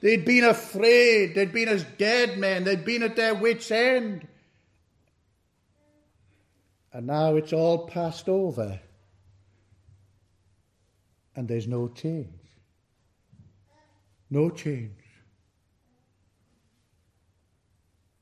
They'd 0.00 0.24
been 0.24 0.44
afraid, 0.44 1.34
they'd 1.34 1.52
been 1.52 1.68
as 1.68 1.84
dead 1.98 2.38
men, 2.38 2.64
they'd 2.64 2.86
been 2.86 3.02
at 3.02 3.14
their 3.14 3.34
wits' 3.34 3.70
end. 3.70 4.26
And 6.90 7.08
now 7.08 7.36
it's 7.36 7.52
all 7.52 7.88
passed 7.88 8.26
over. 8.26 8.80
And 11.36 11.46
there's 11.46 11.68
no 11.68 11.88
change. 11.88 12.32
No 14.30 14.48
change. 14.48 14.97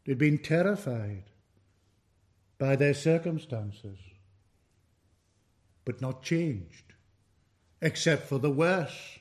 They'd 0.07 0.17
been 0.17 0.39
terrified 0.39 1.25
by 2.59 2.77
their 2.77 2.95
circumstances, 2.95 3.99
but 5.85 6.01
not 6.01 6.23
changed, 6.23 6.95
except 7.83 8.29
for 8.29 8.39
the 8.39 8.51
worse. 8.51 9.19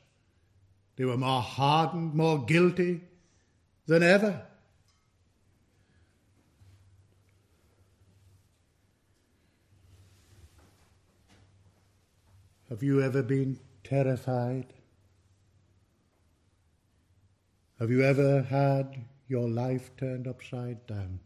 They 0.95 1.05
were 1.05 1.17
more 1.17 1.41
hardened, 1.41 2.13
more 2.13 2.45
guilty 2.45 3.01
than 3.87 4.03
ever. 4.03 4.45
Have 12.69 12.83
you 12.83 13.01
ever 13.01 13.23
been 13.23 13.59
terrified? 13.83 14.67
Have 17.79 17.89
you 17.89 18.03
ever 18.03 18.43
had 18.43 19.05
your 19.27 19.47
life 19.47 19.91
turned 19.97 20.27
upside 20.27 20.85
down. 20.87 21.19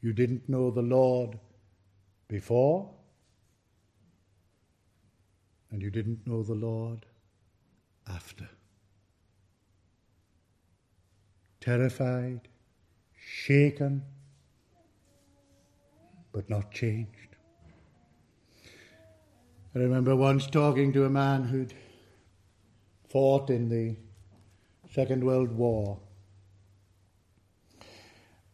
You 0.00 0.12
didn't 0.12 0.48
know 0.48 0.70
the 0.70 0.82
Lord 0.82 1.38
before, 2.28 2.90
and 5.70 5.82
you 5.82 5.90
didn't 5.90 6.26
know 6.26 6.42
the 6.42 6.54
Lord 6.54 7.06
after. 8.08 8.48
Terrified, 11.60 12.48
shaken, 13.16 14.02
but 16.32 16.50
not 16.50 16.70
changed. 16.70 17.36
I 19.74 19.78
remember 19.78 20.14
once 20.14 20.46
talking 20.46 20.92
to 20.92 21.04
a 21.04 21.10
man 21.10 21.44
who'd 21.44 21.74
fought 23.14 23.48
in 23.48 23.68
the 23.68 23.94
Second 24.92 25.22
World 25.22 25.52
War. 25.52 26.00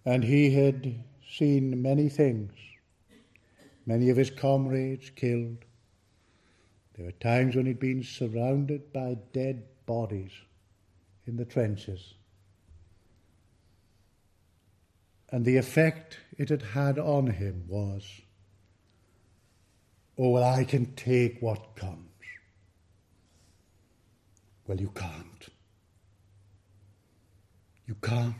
And 0.04 0.22
he 0.22 0.50
had 0.50 1.02
seen 1.26 1.80
many 1.80 2.10
things, 2.10 2.52
many 3.86 4.10
of 4.10 4.18
his 4.18 4.28
comrades 4.30 5.08
killed. 5.16 5.64
There 6.94 7.06
were 7.06 7.12
times 7.12 7.56
when 7.56 7.64
he'd 7.64 7.80
been 7.80 8.02
surrounded 8.02 8.92
by 8.92 9.16
dead 9.32 9.64
bodies 9.86 10.32
in 11.26 11.38
the 11.38 11.46
trenches. 11.46 12.12
And 15.30 15.42
the 15.42 15.56
effect 15.56 16.18
it 16.36 16.50
had 16.50 16.60
had 16.60 16.98
on 16.98 17.28
him 17.28 17.64
was, 17.66 18.06
oh, 20.18 20.28
well, 20.28 20.44
I 20.44 20.64
can 20.64 20.94
take 20.96 21.40
what 21.40 21.76
comes. 21.76 22.09
Well, 24.70 24.80
you 24.80 24.92
can't. 24.94 25.48
You 27.88 27.96
can't. 28.00 28.36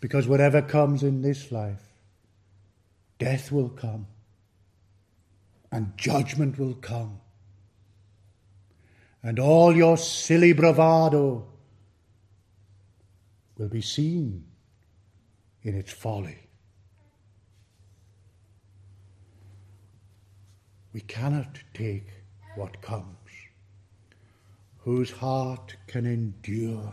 Because 0.00 0.26
whatever 0.26 0.62
comes 0.62 1.02
in 1.02 1.20
this 1.20 1.52
life, 1.52 1.82
death 3.18 3.52
will 3.52 3.68
come 3.68 4.06
and 5.70 5.92
judgment 5.98 6.58
will 6.58 6.72
come. 6.72 7.20
And 9.22 9.38
all 9.38 9.76
your 9.76 9.98
silly 9.98 10.54
bravado 10.54 11.46
will 13.58 13.68
be 13.68 13.82
seen 13.82 14.46
in 15.62 15.74
its 15.74 15.92
folly. 15.92 16.38
We 20.94 21.02
cannot 21.02 21.58
take 21.74 22.08
what 22.56 22.80
comes 22.80 23.21
whose 24.84 25.10
heart 25.12 25.76
can 25.86 26.06
endure 26.06 26.92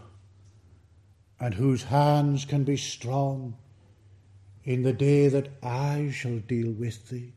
and 1.39 1.53
whose 1.53 1.83
hands 1.83 2.45
can 2.45 2.63
be 2.63 2.77
strong 2.77 3.55
in 4.63 4.83
the 4.83 4.93
day 4.93 5.27
that 5.27 5.49
I 5.63 6.11
shall 6.13 6.37
deal 6.39 6.71
with 6.71 7.09
thee, 7.09 7.33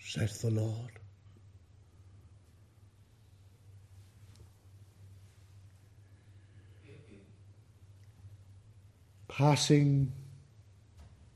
saith 0.00 0.42
the 0.42 0.50
Lord. 0.50 0.98
Passing 9.28 10.12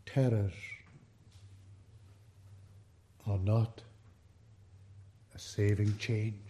terrors 0.07 0.55
are 3.27 3.39
not 3.39 3.83
a 5.35 5.39
saving 5.39 5.99
change. 5.99 6.48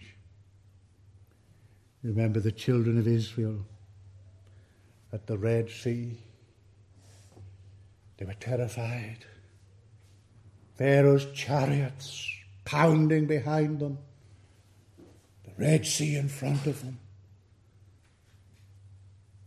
Remember 2.03 2.41
the 2.41 2.53
children 2.53 2.99
of 2.99 3.07
Israel 3.07 3.65
at 5.13 5.27
the 5.27 5.39
Red 5.39 5.71
Sea. 5.71 6.19
They 8.17 8.25
were 8.25 8.35
terrified. 8.35 9.25
Pharaoh's 10.77 11.27
chariots 11.33 12.29
pounding 12.65 13.27
behind 13.27 13.81
them, 13.81 13.99
the 15.45 15.51
Red 15.59 15.87
Sea 15.87 16.17
in 16.17 16.29
front 16.29 16.67
of 16.67 16.83
them. 16.83 16.99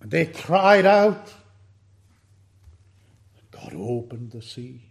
And 0.01 0.11
they 0.11 0.25
cried 0.25 0.85
out. 0.85 1.33
God 3.51 3.73
opened 3.75 4.31
the 4.31 4.41
sea, 4.41 4.81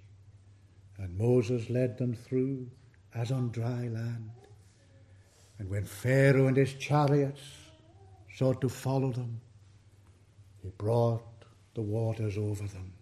and 0.97 1.19
Moses 1.19 1.69
led 1.69 1.99
them 1.99 2.15
through 2.15 2.69
as 3.15 3.33
on 3.33 3.51
dry 3.51 3.89
land. 3.89 4.31
And 5.61 5.69
when 5.69 5.85
Pharaoh 5.85 6.47
and 6.47 6.57
his 6.57 6.73
chariots 6.73 7.43
sought 8.35 8.63
to 8.63 8.69
follow 8.71 9.13
them, 9.13 9.43
he 10.63 10.71
brought 10.71 11.23
the 11.75 11.83
waters 11.83 12.39
over 12.39 12.67
them. 12.67 12.95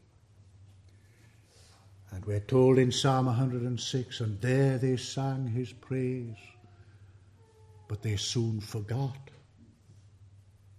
And 2.11 2.25
we're 2.25 2.41
told 2.41 2.79
in 2.79 2.91
Psalm 2.91 3.27
106, 3.27 4.21
and 4.21 4.41
there 4.41 4.77
they 4.77 4.97
sang 4.97 5.47
his 5.47 5.73
praise, 5.73 6.35
but 7.87 8.03
they 8.03 8.17
soon 8.17 8.61
forgot 8.61 9.31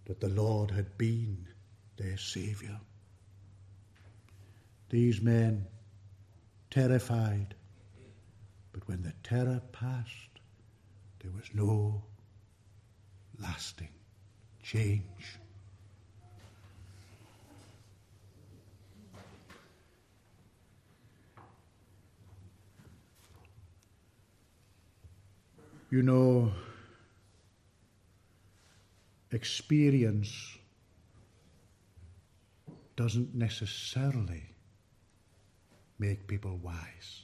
that 0.04 0.20
the 0.20 0.28
Lord 0.28 0.72
had 0.72 0.98
been 0.98 1.48
their 1.96 2.18
Saviour. 2.18 2.78
These 4.90 5.22
men, 5.22 5.66
terrified, 6.70 7.56
but 8.74 8.86
when 8.90 9.02
the 9.02 9.14
terror 9.24 9.62
passed, 9.72 10.39
there 11.22 11.32
was 11.32 11.50
no 11.54 12.02
lasting 13.40 13.90
change. 14.64 15.40
You 25.92 26.04
know, 26.04 26.52
experience 29.32 30.58
doesn't 32.96 33.34
necessarily 33.34 34.44
make 35.98 36.28
people 36.28 36.58
wise. 36.58 37.24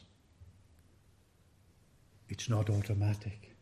It's 2.28 2.50
not 2.50 2.70
automatic. 2.70 3.55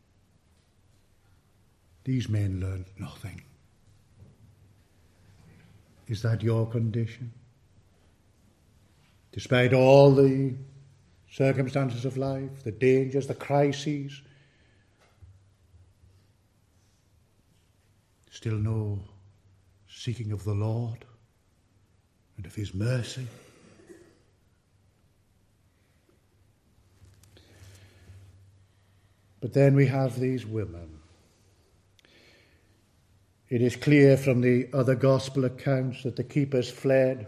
These 2.04 2.28
men 2.28 2.60
learned 2.60 2.86
nothing. 2.98 3.42
Is 6.08 6.22
that 6.22 6.44
your 6.44 6.68
condition? 6.68 7.32
Despite 9.32 9.74
all 9.74 10.12
the 10.12 10.54
circumstances 11.32 12.06
of 12.06 12.18
life, 12.18 12.64
the 12.64 12.72
dangers, 12.72 13.26
the 13.26 13.34
crises, 13.34 14.22
still 18.30 18.56
no 18.56 19.00
seeking 19.88 20.32
of 20.32 20.44
the 20.44 20.54
Lord 20.54 21.06
and 22.38 22.46
of 22.46 22.54
His 22.54 22.74
mercy. 22.74 23.28
But 29.40 29.54
then 29.54 29.76
we 29.76 29.88
have 29.88 30.20
these 30.20 30.46
women. 30.46 31.03
It 33.54 33.62
is 33.62 33.76
clear 33.76 34.18
from 34.18 34.42
the 34.42 34.68
other 34.74 34.96
gospel 34.96 35.46
accounts 35.46 36.02
that 36.02 36.16
the 36.16 36.24
keepers 36.24 36.72
fled 36.72 37.28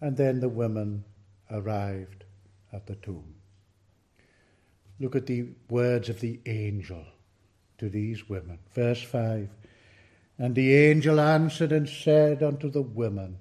and 0.00 0.16
then 0.16 0.40
the 0.40 0.48
women 0.48 1.04
arrived 1.52 2.24
at 2.72 2.88
the 2.88 2.96
tomb. 2.96 3.36
Look 4.98 5.14
at 5.14 5.26
the 5.26 5.50
words 5.70 6.08
of 6.08 6.18
the 6.18 6.40
angel 6.46 7.04
to 7.78 7.88
these 7.88 8.28
women. 8.28 8.58
Verse 8.74 9.04
5 9.04 9.50
and 10.36 10.56
the 10.56 10.74
angel 10.74 11.20
answered 11.20 11.70
and 11.70 11.88
said 11.88 12.42
unto 12.42 12.68
the 12.68 12.82
women, 12.82 13.36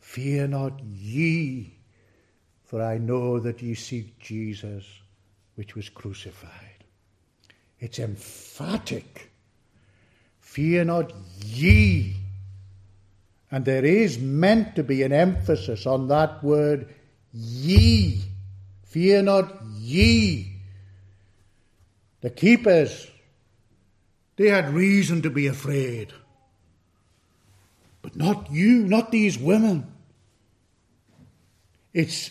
Fear 0.00 0.48
not 0.48 0.82
ye, 0.82 1.80
for 2.64 2.82
I 2.82 2.96
know 2.96 3.38
that 3.40 3.60
ye 3.60 3.74
seek 3.74 4.18
Jesus, 4.18 4.86
which 5.54 5.76
was 5.76 5.90
crucified. 5.90 6.84
It's 7.78 7.98
emphatic. 7.98 9.32
Fear 10.48 10.86
not 10.86 11.12
ye. 11.44 12.16
And 13.50 13.66
there 13.66 13.84
is 13.84 14.18
meant 14.18 14.76
to 14.76 14.82
be 14.82 15.02
an 15.02 15.12
emphasis 15.12 15.86
on 15.86 16.08
that 16.08 16.42
word 16.42 16.88
ye. 17.34 18.22
Fear 18.84 19.22
not 19.22 19.62
ye. 19.78 20.56
The 22.22 22.30
keepers, 22.30 23.08
they 24.36 24.48
had 24.48 24.72
reason 24.72 25.20
to 25.22 25.30
be 25.30 25.46
afraid. 25.46 26.14
But 28.00 28.16
not 28.16 28.50
you, 28.50 28.84
not 28.84 29.12
these 29.12 29.38
women. 29.38 29.86
It's 31.92 32.30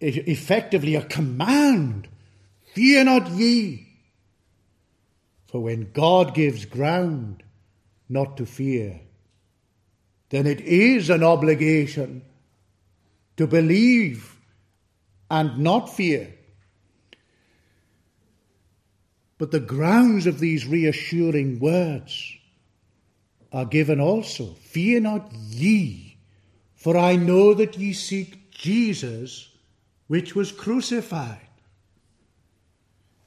effectively 0.00 0.96
a 0.96 1.02
command. 1.02 2.08
Fear 2.74 3.04
not 3.04 3.30
ye. 3.30 3.91
For 5.52 5.60
when 5.60 5.92
God 5.92 6.34
gives 6.34 6.64
ground 6.64 7.42
not 8.08 8.38
to 8.38 8.46
fear, 8.46 9.02
then 10.30 10.46
it 10.46 10.62
is 10.62 11.10
an 11.10 11.22
obligation 11.22 12.22
to 13.36 13.46
believe 13.46 14.40
and 15.30 15.58
not 15.58 15.94
fear. 15.94 16.32
But 19.36 19.50
the 19.50 19.60
grounds 19.60 20.26
of 20.26 20.40
these 20.40 20.66
reassuring 20.66 21.58
words 21.58 22.34
are 23.52 23.66
given 23.66 24.00
also. 24.00 24.54
Fear 24.54 25.00
not 25.00 25.30
ye, 25.34 26.16
for 26.74 26.96
I 26.96 27.16
know 27.16 27.52
that 27.52 27.76
ye 27.76 27.92
seek 27.92 28.50
Jesus, 28.50 29.50
which 30.06 30.34
was 30.34 30.50
crucified. 30.50 31.46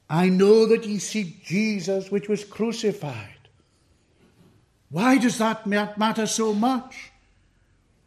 I 0.08 0.28
know 0.28 0.66
that 0.66 0.84
ye 0.84 0.98
seek 0.98 1.44
Jesus, 1.44 2.10
which 2.10 2.28
was 2.28 2.44
crucified. 2.44 3.36
Why 4.90 5.18
does 5.18 5.38
that 5.38 5.66
matter 5.66 6.26
so 6.26 6.54
much? 6.54 7.10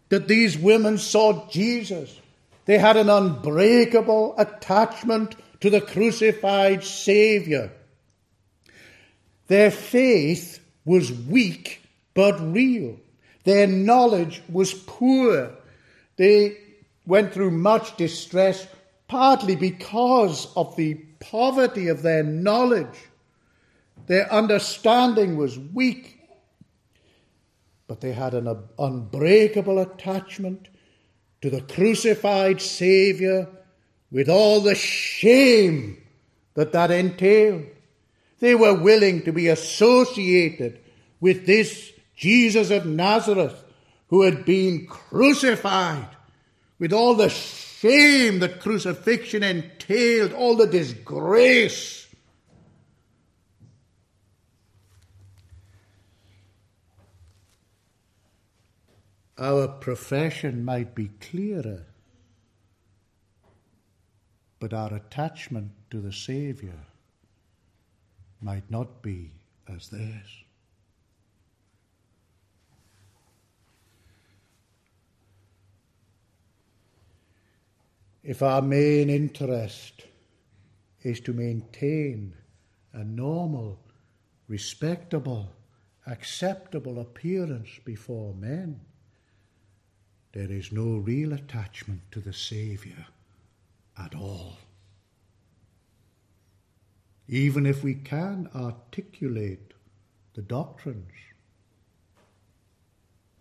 That 0.10 0.28
these 0.28 0.58
women 0.58 0.98
sought 0.98 1.52
Jesus. 1.52 2.18
They 2.66 2.78
had 2.78 2.98
an 2.98 3.10
unbreakable 3.10 4.36
attachment 4.38 5.36
to 5.62 5.70
the 5.70 5.82
crucified 5.82 6.84
Saviour. 6.84 7.72
Their 9.48 9.72
faith 9.72 10.60
was 10.86 11.12
weak 11.12 11.82
but 12.14 12.40
real. 12.54 12.98
Their 13.44 13.68
knowledge 13.68 14.42
was 14.50 14.74
poor. 14.74 15.52
They 16.18 16.58
went 17.06 17.34
through 17.34 17.52
much 17.52 17.98
distress, 17.98 18.68
partly 19.10 19.56
because 19.56 20.48
of 20.56 20.76
the 20.78 20.94
poverty 21.20 21.90
of 21.90 22.04
their 22.04 22.24
knowledge. 22.24 23.10
Their 24.08 24.32
understanding 24.32 25.36
was 25.36 25.60
weak, 25.60 26.20
but 27.88 28.00
they 28.00 28.14
had 28.14 28.34
an 28.34 28.48
unbreakable 28.78 29.80
attachment 29.80 30.70
to 31.42 31.50
the 31.50 31.62
crucified 31.62 32.62
Saviour 32.62 33.50
with 34.12 34.30
all 34.30 34.62
the 34.62 34.76
shame 34.76 36.02
that 36.54 36.72
that 36.72 36.92
entailed. 36.92 37.66
They 38.40 38.56
were 38.56 38.74
willing 38.74 39.24
to 39.24 39.34
be 39.34 39.48
associated 39.48 40.80
with 41.20 41.46
this 41.46 41.92
Jesus 42.16 42.70
of 42.70 42.86
Nazareth, 42.86 43.64
who 44.08 44.22
had 44.24 44.46
been 44.46 44.86
crucified 44.88 46.08
with 46.78 46.94
all 46.94 47.16
the 47.16 47.30
shame 47.80 48.40
that 48.40 48.60
crucifixion 48.60 49.44
entailed, 49.44 50.34
all 50.34 50.56
the 50.56 50.68
disgrace. 50.68 52.00
our 59.40 59.70
profession 59.70 60.66
might 60.66 60.94
be 60.94 61.10
clearer, 61.22 61.86
but 64.60 64.74
our 64.74 64.94
attachment 64.94 65.72
to 65.90 66.02
the 66.02 66.12
Saviour 66.12 66.86
might 68.42 68.70
not 68.70 69.02
be 69.02 69.32
as 69.74 69.88
theirs. 69.88 70.44
If 78.24 78.42
our 78.42 78.62
main 78.62 79.10
interest 79.10 80.04
is 81.04 81.20
to 81.22 81.34
maintain 81.34 82.34
a 82.92 83.04
normal, 83.04 83.80
respectable, 84.48 85.56
acceptable 86.06 87.00
appearance 87.00 87.70
before 87.86 88.34
men, 88.34 88.82
there 90.34 90.52
is 90.52 90.72
no 90.72 90.98
real 90.98 91.34
attachment 91.34 92.02
to 92.12 92.20
the 92.20 92.34
Saviour 92.34 93.06
at 93.98 94.16
all. 94.16 94.58
Even 97.28 97.66
if 97.66 97.84
we 97.84 97.94
can 97.94 98.50
articulate 98.56 99.74
the 100.34 100.42
doctrines, 100.42 101.12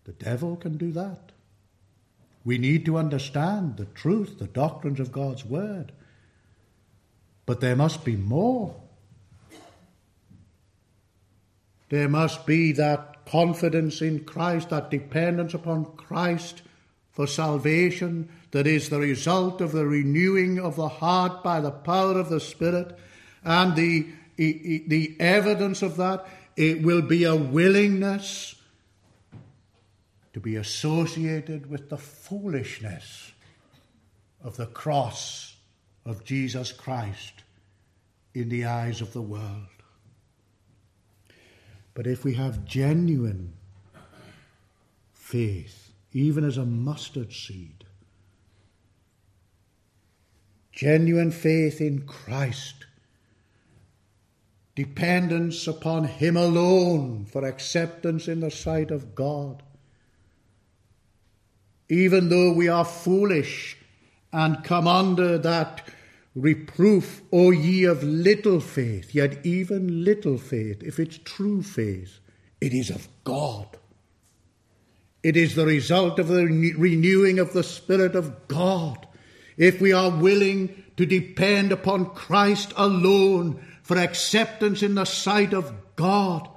the 0.05 0.13
devil 0.13 0.57
can 0.57 0.77
do 0.77 0.93
that. 0.93 1.33
We 2.49 2.57
need 2.57 2.87
to 2.87 2.97
understand 2.97 3.77
the 3.77 3.85
truth, 3.85 4.39
the 4.39 4.47
doctrines 4.47 5.01
of 5.01 5.13
God's 5.13 5.45
Word. 5.45 5.93
But 7.45 7.61
there 7.61 7.77
must 7.77 8.07
be 8.07 8.17
more. 8.17 8.75
There 11.91 12.09
must 12.09 12.47
be 12.47 12.73
that 12.73 13.27
confidence 13.27 14.01
in 14.01 14.25
Christ, 14.25 14.71
that 14.71 14.91
dependence 14.91 15.53
upon 15.53 15.95
Christ 15.99 16.63
for 17.13 17.27
salvation 17.27 18.31
that 18.53 18.67
is 18.67 18.89
the 18.89 18.99
result 18.99 19.61
of 19.61 19.73
the 19.73 19.85
renewing 19.85 20.59
of 20.59 20.77
the 20.77 20.89
heart 20.89 21.45
by 21.45 21.61
the 21.61 21.71
power 21.71 22.19
of 22.19 22.31
the 22.31 22.41
Spirit. 22.41 22.99
And 23.45 23.77
the, 23.77 24.07
the 24.39 25.17
evidence 25.21 25.83
of 25.83 25.99
that, 25.99 26.27
it 26.57 26.83
will 26.83 27.03
be 27.03 27.25
a 27.25 27.37
willingness 27.37 28.55
to 30.39 30.43
be 30.43 30.55
associated 30.55 31.69
with 31.69 31.89
the 31.89 31.99
foolishness 31.99 33.33
of 34.41 34.57
the 34.57 34.67
cross 34.67 35.57
of 36.05 36.23
Jesus 36.23 36.71
Christ 36.71 37.43
in 38.35 38.49
the 38.49 38.65
eyes 38.65 39.01
of 39.01 39.13
the 39.13 39.21
world. 39.21 39.67
But 41.93 42.07
if 42.07 42.23
we 42.23 42.35
have 42.35 42.65
genuine 42.65 43.55
faith, 45.13 45.93
even 46.13 46.45
as 46.45 46.57
a 46.57 46.65
mustard 46.65 47.33
seed, 47.33 47.83
genuine 50.71 51.33
faith 51.33 51.81
in 51.81 52.07
Christ, 52.07 52.87
dependence 54.77 55.67
upon 55.67 56.05
Him 56.05 56.37
alone 56.37 57.25
for 57.25 57.45
acceptance 57.45 58.29
in 58.29 58.39
the 58.39 58.53
sight 58.53 58.93
of 58.93 59.17
God, 59.17 59.65
even 61.89 62.29
though 62.29 62.53
we 62.53 62.69
are 62.69 62.85
foolish 62.85 63.77
and 64.33 64.63
come 64.63 64.87
under 64.87 65.39
that 65.39 65.89
reproof, 66.35 67.23
O 67.33 67.51
ye 67.51 67.85
of 67.85 68.03
little 68.03 68.61
faith, 68.61 69.15
yet 69.15 69.45
even 69.45 70.05
little 70.05 70.39
faith, 70.39 70.83
if 70.83 70.99
it's 70.99 71.19
true 71.19 71.63
faith, 71.63 72.21
it 72.61 72.73
is 72.73 72.91
of 72.91 73.09
God. 73.25 73.67
It 75.23 75.37
is 75.37 75.55
the 75.55 75.67
result 75.67 76.19
of 76.19 76.29
the 76.29 76.45
renewing 76.77 77.39
of 77.39 77.53
the 77.53 77.65
Spirit 77.65 78.15
of 78.15 78.49
God. 78.49 79.07
If 79.57 79.81
we 79.81 79.93
are 79.93 80.11
willing 80.11 80.85
to 80.97 81.07
depend 81.07 81.73
upon 81.73 82.11
Christ 82.11 82.73
alone 82.77 83.65
for 83.83 83.97
acceptance 83.97 84.83
in 84.83 84.95
the 84.95 85.05
sight 85.05 85.53
of 85.53 85.73
God, 85.97 86.49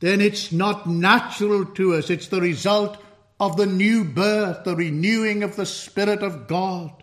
then 0.00 0.20
it's 0.20 0.50
not 0.52 0.88
natural 0.88 1.64
to 1.64 1.94
us. 1.94 2.10
It's 2.10 2.28
the 2.28 2.40
result 2.40 3.00
of 3.38 3.56
the 3.56 3.66
new 3.66 4.04
birth, 4.04 4.64
the 4.64 4.76
renewing 4.76 5.42
of 5.42 5.56
the 5.56 5.66
Spirit 5.66 6.22
of 6.22 6.46
God. 6.46 7.02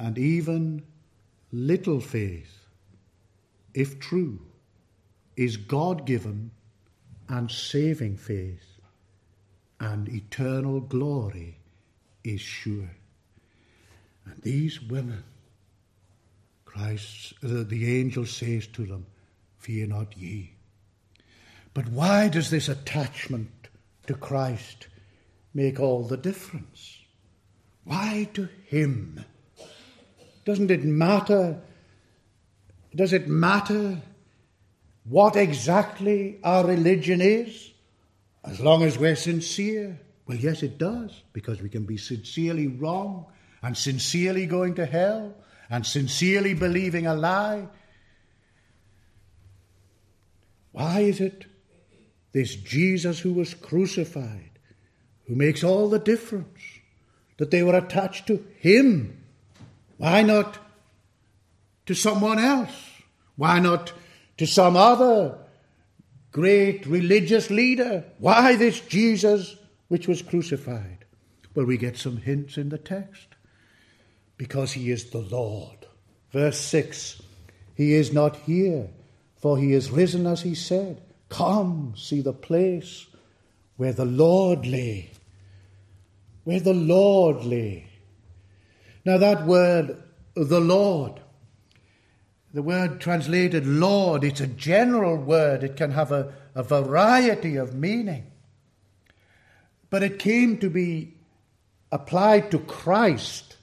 and 0.00 0.16
even 0.16 0.82
little 1.52 2.00
faith, 2.00 2.66
if 3.74 4.00
true, 4.00 4.40
is 5.36 5.58
God 5.58 6.06
given 6.06 6.50
and 7.28 7.50
saving 7.50 8.16
faith, 8.16 8.80
and 9.78 10.08
eternal 10.08 10.80
glory 10.80 11.58
is 12.24 12.40
sure. 12.40 12.90
And 14.24 14.40
these 14.42 14.80
women, 14.80 15.22
Christ, 16.64 17.34
uh, 17.44 17.64
the 17.64 17.98
angel 17.98 18.24
says 18.24 18.66
to 18.68 18.86
them, 18.86 19.06
Fear 19.58 19.88
not 19.88 20.16
ye. 20.16 20.54
But 21.72 21.88
why 21.88 22.28
does 22.28 22.50
this 22.50 22.68
attachment 22.68 23.68
to 24.06 24.14
Christ 24.14 24.88
make 25.54 25.78
all 25.78 26.02
the 26.02 26.16
difference? 26.16 26.98
Why 27.84 28.28
to 28.34 28.48
Him? 28.66 29.24
Doesn't 30.44 30.70
it 30.70 30.84
matter? 30.84 31.60
Does 32.94 33.12
it 33.12 33.28
matter 33.28 34.00
what 35.04 35.36
exactly 35.36 36.40
our 36.42 36.66
religion 36.66 37.20
is? 37.20 37.70
As 38.44 38.60
long 38.60 38.82
as 38.82 38.98
we're 38.98 39.16
sincere. 39.16 40.00
Well, 40.26 40.38
yes, 40.38 40.62
it 40.62 40.78
does, 40.78 41.22
because 41.32 41.60
we 41.60 41.68
can 41.68 41.84
be 41.84 41.96
sincerely 41.96 42.66
wrong 42.66 43.26
and 43.62 43.76
sincerely 43.76 44.46
going 44.46 44.74
to 44.76 44.86
hell 44.86 45.34
and 45.68 45.86
sincerely 45.86 46.54
believing 46.54 47.06
a 47.06 47.14
lie. 47.14 47.68
Why 50.72 51.00
is 51.00 51.20
it 51.20 51.46
this 52.32 52.54
Jesus 52.54 53.20
who 53.20 53.32
was 53.32 53.54
crucified, 53.54 54.50
who 55.26 55.34
makes 55.34 55.64
all 55.64 55.88
the 55.88 55.98
difference, 55.98 56.60
that 57.38 57.50
they 57.50 57.62
were 57.62 57.76
attached 57.76 58.26
to 58.26 58.44
Him 58.58 59.20
why 60.00 60.22
not 60.22 60.56
to 61.84 61.92
someone 61.92 62.38
else? 62.38 62.72
Why 63.36 63.60
not 63.60 63.92
to 64.38 64.46
some 64.46 64.74
other 64.74 65.36
great 66.32 66.86
religious 66.86 67.50
leader? 67.50 68.04
Why 68.16 68.56
this 68.56 68.80
Jesus 68.80 69.56
which 69.88 70.08
was 70.08 70.22
crucified? 70.22 71.04
Well, 71.54 71.66
we 71.66 71.76
get 71.76 71.98
some 71.98 72.16
hints 72.16 72.56
in 72.56 72.70
the 72.70 72.78
text. 72.78 73.26
Because 74.38 74.72
he 74.72 74.90
is 74.90 75.10
the 75.10 75.18
Lord. 75.18 75.84
Verse 76.32 76.58
6 76.58 77.20
He 77.74 77.92
is 77.92 78.10
not 78.10 78.36
here, 78.36 78.88
for 79.36 79.58
he 79.58 79.74
is 79.74 79.90
risen 79.90 80.26
as 80.26 80.40
he 80.40 80.54
said. 80.54 81.02
Come, 81.30 81.94
see 81.96 82.20
the 82.20 82.34
place 82.34 83.06
where 83.76 83.94
the 83.94 84.04
Lord 84.04 84.66
lay. 84.66 85.10
Where 86.44 86.60
the 86.60 86.74
Lord 86.74 87.44
lay. 87.44 87.86
Now, 89.06 89.16
that 89.16 89.46
word, 89.46 90.02
the 90.34 90.60
Lord, 90.60 91.20
the 92.52 92.62
word 92.62 93.00
translated 93.00 93.66
Lord, 93.66 94.24
it's 94.24 94.40
a 94.40 94.46
general 94.46 95.16
word. 95.16 95.64
It 95.64 95.76
can 95.76 95.92
have 95.92 96.12
a, 96.12 96.34
a 96.54 96.62
variety 96.62 97.56
of 97.56 97.74
meaning. 97.74 98.26
But 99.88 100.02
it 100.02 100.18
came 100.18 100.58
to 100.58 100.68
be 100.68 101.14
applied 101.92 102.50
to 102.50 102.58
Christ 102.58 103.56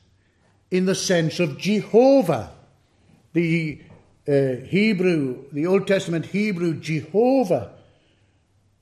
in 0.71 0.85
the 0.85 0.95
sense 0.95 1.39
of 1.39 1.57
Jehovah. 1.57 2.51
The 3.33 3.81
uh, 4.27 4.65
Hebrew, 4.65 5.45
the 5.51 5.65
Old 5.65 5.87
Testament 5.87 6.27
Hebrew 6.27 6.79
Jehovah, 6.79 7.71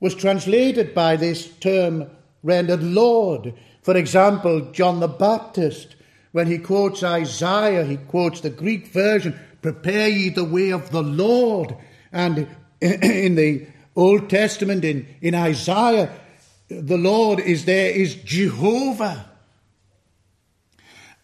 was 0.00 0.14
translated 0.14 0.94
by 0.94 1.16
this 1.16 1.48
term 1.58 2.10
rendered 2.42 2.82
Lord. 2.82 3.54
For 3.82 3.96
example, 3.96 4.72
John 4.72 5.00
the 5.00 5.08
Baptist 5.08 5.96
when 6.36 6.48
he 6.48 6.58
quotes 6.58 7.02
Isaiah, 7.02 7.82
he 7.82 7.96
quotes 7.96 8.42
the 8.42 8.50
Greek 8.50 8.88
version, 8.88 9.40
prepare 9.62 10.06
ye 10.06 10.28
the 10.28 10.44
way 10.44 10.68
of 10.68 10.90
the 10.90 11.02
Lord. 11.02 11.74
And 12.12 12.46
in 12.82 13.36
the 13.36 13.66
Old 13.96 14.28
Testament, 14.28 14.84
in, 14.84 15.06
in 15.22 15.34
Isaiah, 15.34 16.14
the 16.68 16.98
Lord 16.98 17.40
is 17.40 17.64
there, 17.64 17.90
is 17.90 18.16
Jehovah. 18.16 19.30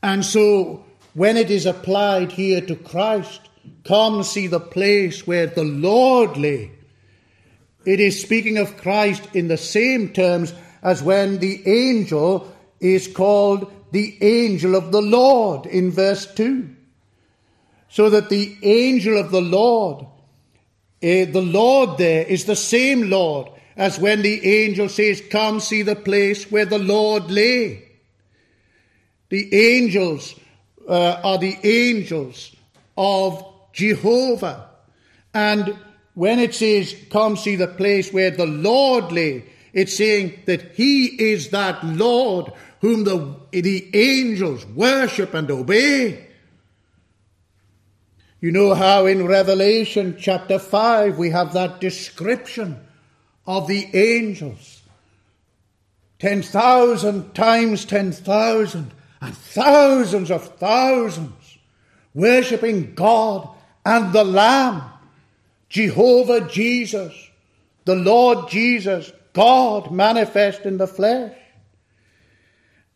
And 0.03 0.25
so 0.25 0.87
when 1.13 1.37
it 1.37 1.51
is 1.51 1.67
applied 1.67 2.33
here 2.33 2.63
to 2.63 2.75
Christ, 2.75 3.51
come 3.85 4.23
see 4.23 4.47
the 4.47 4.61
place 4.61 5.27
where 5.27 5.47
the 5.47 5.65
Lord 5.65 6.37
lay. 6.37 6.73
It 7.85 8.01
is 8.01 8.21
speaking 8.21 8.59
of 8.59 8.77
Christ 8.77 9.29
in 9.35 9.49
the 9.49 9.57
same 9.57 10.11
terms 10.11 10.55
as 10.83 11.03
when 11.03 11.39
the 11.39 11.63
angel 11.67 12.53
is 12.81 13.09
called 13.09 13.73
the 13.93 14.17
angel 14.23 14.75
of 14.75 14.93
the 14.93 15.03
Lord 15.03 15.67
in 15.67 15.91
verse 15.91 16.27
2. 16.35 16.69
So 17.89 18.11
that 18.11 18.31
the 18.31 18.57
angel 18.63 19.19
of 19.19 19.31
the 19.31 19.43
Lord, 19.43 20.05
uh, 20.05 20.07
the 21.01 21.45
Lord 21.45 21.99
there 21.99 22.25
is 22.25 22.45
the 22.47 22.57
same 22.57 23.11
Lord 23.11 23.49
as 23.77 23.99
when 23.99 24.23
the 24.23 24.65
angel 24.65 24.89
says, 24.89 25.23
Come 25.31 25.61
see 25.61 25.83
the 25.83 25.97
place 25.97 26.51
where 26.51 26.67
the 26.67 26.79
Lord 26.79 27.31
lay. 27.31 27.89
The 29.29 29.55
angels 29.55 30.35
uh, 30.89 31.21
are 31.25 31.39
the 31.39 31.57
angels 31.65 32.55
of 32.97 33.52
Jehovah. 33.73 34.69
And 35.35 35.79
when 36.15 36.39
it 36.39 36.55
says, 36.55 36.95
Come 37.11 37.37
see 37.37 37.57
the 37.57 37.69
place 37.69 38.13
where 38.13 38.31
the 38.31 38.47
Lord 38.47 39.13
lay, 39.13 39.45
it's 39.73 39.97
saying 39.97 40.41
that 40.47 40.73
He 40.73 41.07
is 41.07 41.51
that 41.51 41.83
Lord 41.85 42.53
whom 42.81 43.05
the, 43.05 43.37
the 43.53 43.91
angels 43.95 44.67
worship 44.67 45.35
and 45.35 45.51
obey. 45.51 46.27
You 48.41 48.51
know 48.51 48.75
how 48.75 49.07
in 49.07 49.27
Revelation 49.27 50.17
chapter 50.19 50.59
5 50.59 51.17
we 51.17 51.31
have 51.31 51.53
that 51.53 51.81
description 51.81 52.81
of 53.47 53.69
the 53.69 53.89
angels. 53.95 54.83
10,000 56.19 57.35
times 57.35 57.85
10,000 57.85 58.93
and 59.21 59.37
thousands 59.37 60.31
of 60.31 60.57
thousands 60.57 61.59
worshipping 62.15 62.95
God 62.95 63.49
and 63.85 64.13
the 64.13 64.25
Lamb, 64.25 64.83
Jehovah 65.69 66.49
Jesus, 66.49 67.13
the 67.85 67.97
Lord 67.97 68.49
Jesus, 68.49 69.13
God 69.33 69.91
manifest 69.91 70.63
in 70.63 70.77
the 70.77 70.87
flesh. 70.87 71.37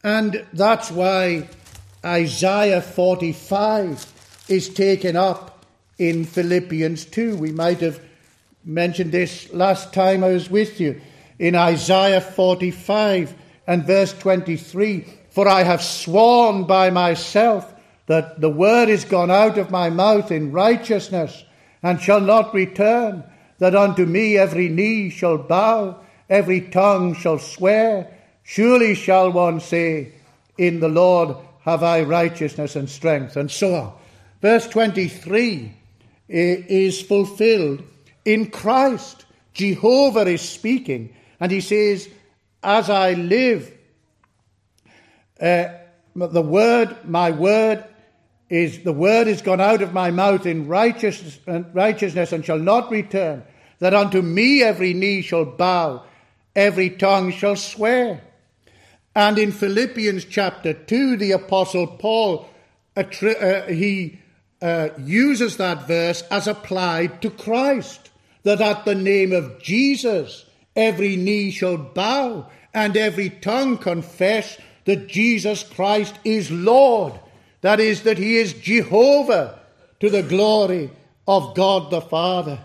And 0.05 0.47
that's 0.53 0.91
why 0.91 1.49
Isaiah 2.05 2.83
45 2.83 4.45
is 4.49 4.69
taken 4.69 5.17
up 5.17 5.67
in 5.99 6.25
Philippians 6.25 7.07
2. 7.07 7.37
We 7.37 7.53
might 7.53 7.81
have 7.81 8.01
mentioned 8.65 9.13
this 9.13 9.53
last 9.53 9.93
time 9.93 10.23
I 10.23 10.29
was 10.29 10.51
with 10.51 10.81
you 10.81 11.01
in 11.39 11.55
Isaiah 11.55 12.21
45 12.21 13.35
and 13.67 13.85
verse 13.85 14.13
23 14.13 15.05
For 15.31 15.49
I 15.49 15.63
have 15.63 15.83
sworn 15.83 16.65
by 16.65 16.91
myself 16.91 17.73
that 18.07 18.41
the 18.41 18.51
word 18.51 18.89
is 18.89 19.05
gone 19.05 19.31
out 19.31 19.59
of 19.59 19.71
my 19.71 19.91
mouth 19.91 20.31
in 20.31 20.53
righteousness 20.53 21.45
and 21.83 22.01
shall 22.01 22.21
not 22.21 22.55
return, 22.55 23.25
that 23.59 23.75
unto 23.75 24.07
me 24.07 24.37
every 24.37 24.69
knee 24.69 25.11
shall 25.11 25.39
bow, 25.39 26.01
every 26.29 26.61
tongue 26.61 27.15
shall 27.15 27.39
swear. 27.39 28.13
Surely 28.43 28.95
shall 28.95 29.33
one 29.33 29.61
say, 29.61 30.13
In 30.57 30.81
the 30.81 30.89
Lord 30.89 31.37
have 31.61 31.83
I 31.83 32.03
righteousness 32.03 32.77
and 32.77 32.89
strength, 32.89 33.37
and 33.37 33.51
so 33.51 33.75
on. 33.75 33.93
Verse 34.41 34.69
23 34.69 35.73
is 36.29 37.01
fulfilled 37.01 37.83
in 38.25 38.51
Christ. 38.51 39.25
Jehovah 39.53 40.27
is 40.27 40.43
speaking, 40.43 41.15
and 41.41 41.51
he 41.51 41.61
says, 41.61 42.09
As 42.63 42.89
I 42.89 43.15
live, 43.15 43.73
uh, 45.41 45.69
the 46.15 46.43
word, 46.43 46.97
my 47.05 47.31
word, 47.31 47.85
is 48.49 48.81
the 48.81 48.93
word 48.93 49.27
is 49.27 49.43
gone 49.43 49.61
out 49.61 49.83
of 49.83 49.93
my 49.93 50.11
mouth 50.11 50.47
in 50.47 50.69
righteousness, 50.69 51.39
righteousness 51.73 52.33
and 52.33 52.45
shall 52.45 52.59
not 52.59 52.91
return, 52.91 53.43
that 53.79 53.95
unto 53.95 54.23
me 54.23 54.63
every 54.63 54.95
knee 54.95 55.21
shall 55.21 55.45
bow, 55.45 56.05
every 56.55 56.91
tongue 56.91 57.33
shall 57.33 57.57
swear. 57.57 58.23
And 59.15 59.39
in 59.39 59.51
Philippians 59.51 60.27
chapter 60.27 60.75
2, 60.75 61.17
the 61.17 61.33
Apostle 61.33 61.87
Paul, 61.87 62.49
uh, 62.97 63.03
he 63.63 64.21
uh, 64.61 64.91
uses 64.99 65.57
that 65.57 65.87
verse 65.89 66.23
as 66.31 66.47
applied 66.47 67.23
to 67.23 67.31
Christ, 67.31 68.11
that 68.43 68.61
at 68.61 68.85
the 68.85 68.95
name 68.95 69.33
of 69.33 69.61
Jesus 69.61 70.45
every 70.75 71.17
knee 71.17 71.51
shall 71.51 71.79
bow 71.79 72.49
and 72.73 72.97
every 72.97 73.31
tongue 73.31 73.79
confess 73.79 74.59
that 74.85 75.09
Jesus 75.09 75.63
Christ 75.63 76.19
is 76.25 76.51
Lord. 76.51 77.19
That 77.67 77.81
is, 77.81 78.03
that 78.03 78.17
he 78.17 78.37
is 78.37 78.53
Jehovah 78.53 79.59
to 79.99 80.09
the 80.09 80.23
glory 80.23 80.89
of 81.27 81.57
God 81.57 81.91
the 81.91 82.01
Father. 82.01 82.61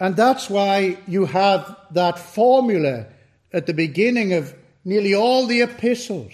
And 0.00 0.16
that's 0.16 0.50
why 0.50 0.98
you 1.06 1.26
have 1.26 1.76
that 1.92 2.18
formula 2.18 3.06
at 3.52 3.66
the 3.66 3.72
beginning 3.72 4.32
of 4.32 4.52
nearly 4.84 5.14
all 5.14 5.46
the 5.46 5.60
epistles 5.60 6.32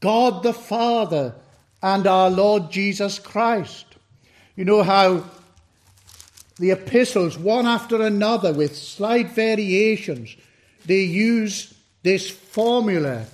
God 0.00 0.42
the 0.42 0.54
Father, 0.54 1.34
and 1.82 2.06
our 2.06 2.30
Lord 2.30 2.70
Jesus 2.70 3.18
Christ. 3.18 3.84
You 4.56 4.64
know 4.64 4.82
how 4.82 5.24
the 6.56 6.70
epistles, 6.70 7.36
one 7.36 7.66
after 7.66 8.00
another, 8.00 8.54
with 8.54 8.74
slight 8.74 9.32
variations, 9.32 10.34
they 10.86 11.02
use 11.02 11.74
this 12.02 12.30
formula. 12.30 13.26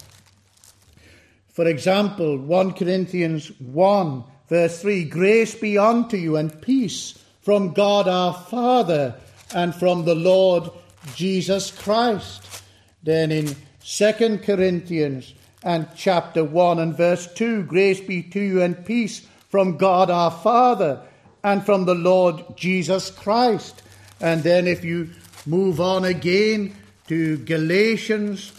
For 1.49 1.67
example, 1.67 2.39
1 2.39 2.73
Corinthians 2.73 3.49
1, 3.61 4.25
verse 4.49 4.81
3 4.83 5.05
Grace 5.05 5.55
be 5.55 5.79
unto 5.79 6.17
you 6.17 6.37
and 6.37 6.61
peace 6.61 7.19
from 7.41 7.73
God 7.73 8.09
our 8.09 8.35
Father 8.35 9.15
and 9.55 9.75
from 9.75 10.05
the 10.05 10.15
Lord 10.15 10.71
Jesus 11.15 11.71
Christ. 11.71 12.63
Then 13.03 13.31
in 13.31 13.57
2 13.85 14.39
Corinthians 14.39 15.33
and 15.63 15.89
chapter 15.97 16.43
1 16.45 16.79
and 16.79 16.97
verse 16.97 17.33
2 17.35 17.63
Grace 17.65 18.01
be 18.01 18.23
to 18.23 18.41
you 18.41 18.63
and 18.63 18.85
peace 18.85 19.27
from 19.49 19.77
God 19.77 20.11
our 20.11 20.31
Father 20.31 21.01
and 21.45 21.65
from 21.65 21.85
the 21.85 21.95
Lord 21.95 22.45
Jesus 22.57 23.11
Christ. 23.11 23.83
And 24.21 24.43
then 24.43 24.67
if 24.67 24.85
you 24.85 25.11
move 25.47 25.81
on 25.81 26.05
again 26.05 26.75
to 27.07 27.39
Galatians, 27.39 28.51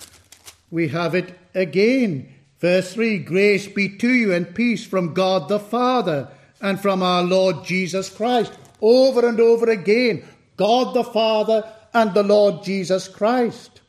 we 0.69 0.89
have 0.89 1.15
it 1.15 1.38
again. 1.53 2.34
Verse 2.60 2.93
3 2.93 3.19
Grace 3.19 3.67
be 3.67 3.89
to 3.97 4.12
you 4.12 4.34
and 4.34 4.53
peace 4.53 4.86
from 4.86 5.13
God 5.13 5.47
the 5.47 5.60
Father 5.60 6.30
and 6.62 6.80
from 6.80 7.03
our 7.03 7.23
Lord 7.23 7.63
Jesus 7.63 8.10
Christ. 8.10 8.51
Over 8.82 9.27
and 9.27 9.39
over 9.39 9.69
again, 9.69 10.23
God 10.56 10.93
the 10.93 11.03
Father 11.03 11.71
and 11.93 12.13
the 12.13 12.23
Lord 12.23 12.63
Jesus 12.63 13.08
Christ. 13.08 13.82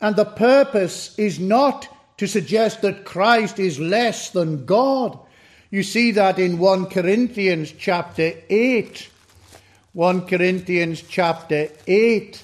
And 0.00 0.16
the 0.16 0.24
purpose 0.24 1.18
is 1.18 1.38
not 1.38 1.88
to 2.16 2.26
suggest 2.26 2.82
that 2.82 3.04
Christ 3.04 3.58
is 3.58 3.78
less 3.78 4.30
than 4.30 4.64
God. 4.64 5.18
You 5.70 5.82
see 5.82 6.12
that 6.12 6.38
in 6.38 6.58
1 6.58 6.86
Corinthians 6.86 7.72
chapter 7.72 8.32
8. 8.48 9.08
1 9.92 10.26
Corinthians 10.26 11.02
chapter 11.02 11.68
8 11.86 12.42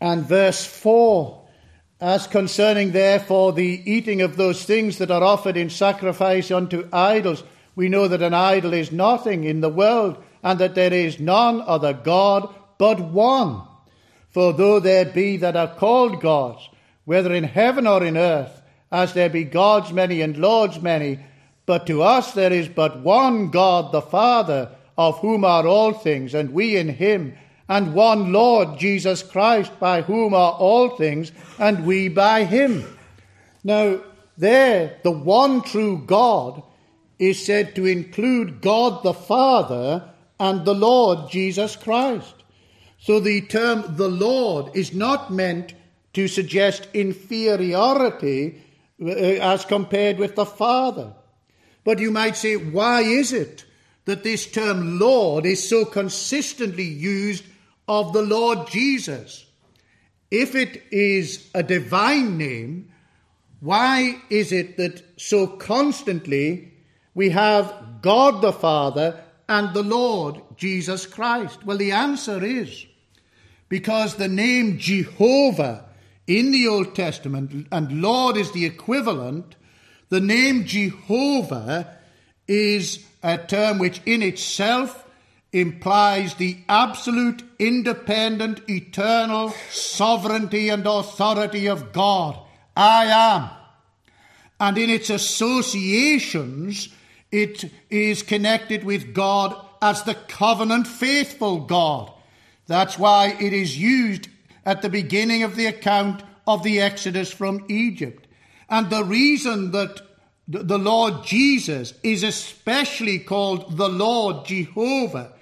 and 0.00 0.24
verse 0.24 0.64
4. 0.64 1.46
As 2.00 2.26
concerning, 2.26 2.92
therefore, 2.92 3.52
the 3.52 3.82
eating 3.84 4.22
of 4.22 4.36
those 4.36 4.64
things 4.64 4.98
that 4.98 5.10
are 5.10 5.24
offered 5.24 5.56
in 5.56 5.68
sacrifice 5.68 6.50
unto 6.50 6.88
idols, 6.92 7.42
we 7.74 7.88
know 7.88 8.06
that 8.06 8.22
an 8.22 8.34
idol 8.34 8.72
is 8.72 8.92
nothing 8.92 9.44
in 9.44 9.60
the 9.60 9.68
world, 9.68 10.22
and 10.42 10.58
that 10.60 10.74
there 10.74 10.92
is 10.92 11.18
none 11.18 11.60
other 11.62 11.92
God 11.92 12.54
but 12.78 13.00
one. 13.00 13.62
For 14.30 14.52
though 14.52 14.78
there 14.78 15.06
be 15.06 15.38
that 15.38 15.56
are 15.56 15.74
called 15.74 16.20
gods, 16.20 16.68
whether 17.04 17.32
in 17.32 17.44
heaven 17.44 17.86
or 17.86 18.04
in 18.04 18.16
earth, 18.16 18.62
as 18.92 19.14
there 19.14 19.30
be 19.30 19.44
gods 19.44 19.92
many 19.92 20.20
and 20.20 20.36
lords 20.36 20.80
many, 20.80 21.18
but 21.66 21.86
to 21.86 22.02
us 22.02 22.32
there 22.32 22.52
is 22.52 22.68
but 22.68 23.00
one 23.00 23.50
God, 23.50 23.92
the 23.92 24.02
Father, 24.02 24.70
of 24.96 25.18
whom 25.18 25.44
are 25.44 25.66
all 25.66 25.92
things, 25.92 26.34
and 26.34 26.52
we 26.52 26.76
in 26.76 26.88
him, 26.88 27.34
and 27.68 27.94
one 27.94 28.32
Lord, 28.32 28.78
Jesus 28.78 29.22
Christ, 29.22 29.78
by 29.78 30.02
whom 30.02 30.32
are 30.32 30.52
all 30.52 30.96
things, 30.96 31.32
and 31.58 31.84
we 31.84 32.08
by 32.08 32.44
him. 32.44 32.96
Now, 33.62 34.00
there, 34.38 34.98
the 35.02 35.10
one 35.10 35.62
true 35.62 36.02
God 36.06 36.62
is 37.18 37.44
said 37.44 37.74
to 37.74 37.84
include 37.84 38.60
God 38.60 39.02
the 39.02 39.12
Father 39.12 40.08
and 40.40 40.64
the 40.64 40.74
Lord 40.74 41.30
Jesus 41.30 41.76
Christ. 41.76 42.34
So 43.00 43.20
the 43.20 43.40
term 43.42 43.96
the 43.96 44.08
Lord 44.08 44.76
is 44.76 44.94
not 44.94 45.32
meant 45.32 45.74
to 46.14 46.28
suggest 46.28 46.88
inferiority 46.94 48.62
uh, 49.00 49.06
as 49.06 49.64
compared 49.64 50.18
with 50.18 50.36
the 50.36 50.46
Father. 50.46 51.12
But 51.84 51.98
you 51.98 52.10
might 52.10 52.36
say, 52.36 52.56
why 52.56 53.02
is 53.02 53.32
it 53.32 53.64
that 54.04 54.24
this 54.24 54.46
term 54.50 54.98
Lord 54.98 55.44
is 55.46 55.68
so 55.68 55.84
consistently 55.84 56.84
used 56.84 57.44
of 57.88 58.12
the 58.12 58.22
Lord 58.22 58.68
Jesus? 58.68 59.46
If 60.30 60.54
it 60.54 60.82
is 60.90 61.48
a 61.54 61.62
divine 61.62 62.36
name, 62.36 62.92
why 63.60 64.20
is 64.30 64.52
it 64.52 64.76
that 64.76 65.02
so 65.16 65.46
constantly 65.46 66.72
we 67.14 67.30
have 67.30 67.72
God 68.02 68.42
the 68.42 68.52
Father 68.52 69.24
and 69.48 69.74
the 69.74 69.82
Lord 69.82 70.42
Jesus 70.56 71.06
Christ? 71.06 71.64
Well, 71.64 71.78
the 71.78 71.92
answer 71.92 72.44
is 72.44 72.86
because 73.68 74.14
the 74.14 74.28
name 74.28 74.78
Jehovah 74.78 75.86
in 76.26 76.52
the 76.52 76.68
Old 76.68 76.94
Testament, 76.94 77.66
and 77.72 78.02
Lord 78.02 78.36
is 78.36 78.52
the 78.52 78.66
equivalent, 78.66 79.56
the 80.10 80.20
name 80.20 80.64
Jehovah 80.64 81.96
is 82.46 83.04
a 83.22 83.38
term 83.38 83.78
which 83.78 84.02
in 84.04 84.22
itself 84.22 85.06
implies 85.52 86.34
the 86.34 86.58
absolute, 86.68 87.42
independent, 87.58 88.60
eternal 88.68 89.50
sovereignty 89.70 90.68
and 90.68 90.86
authority 90.86 91.66
of 91.66 91.92
God. 91.92 92.38
I 92.76 93.06
am. 93.06 93.50
And 94.60 94.76
in 94.76 94.90
its 94.90 95.10
associations, 95.10 96.88
it 97.30 97.70
is 97.90 98.22
connected 98.22 98.84
with 98.84 99.14
God 99.14 99.56
as 99.80 100.02
the 100.02 100.14
covenant 100.14 100.86
faithful 100.86 101.60
God. 101.60 102.12
That's 102.66 102.98
why 102.98 103.36
it 103.40 103.52
is 103.52 103.78
used 103.78 104.28
at 104.66 104.82
the 104.82 104.88
beginning 104.90 105.42
of 105.42 105.56
the 105.56 105.66
account 105.66 106.22
of 106.46 106.62
the 106.62 106.80
Exodus 106.80 107.32
from 107.32 107.64
Egypt. 107.68 108.26
And 108.68 108.90
the 108.90 109.04
reason 109.04 109.70
that 109.70 110.02
the 110.46 110.78
Lord 110.78 111.24
Jesus 111.24 111.94
is 112.02 112.22
especially 112.22 113.18
called 113.18 113.76
the 113.76 113.88
Lord 113.88 114.46
Jehovah 114.46 115.32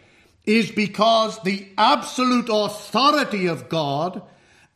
is 0.46 0.70
because 0.70 1.38
the 1.40 1.66
absolute 1.76 2.48
authority 2.48 3.46
of 3.46 3.68
God 3.68 4.22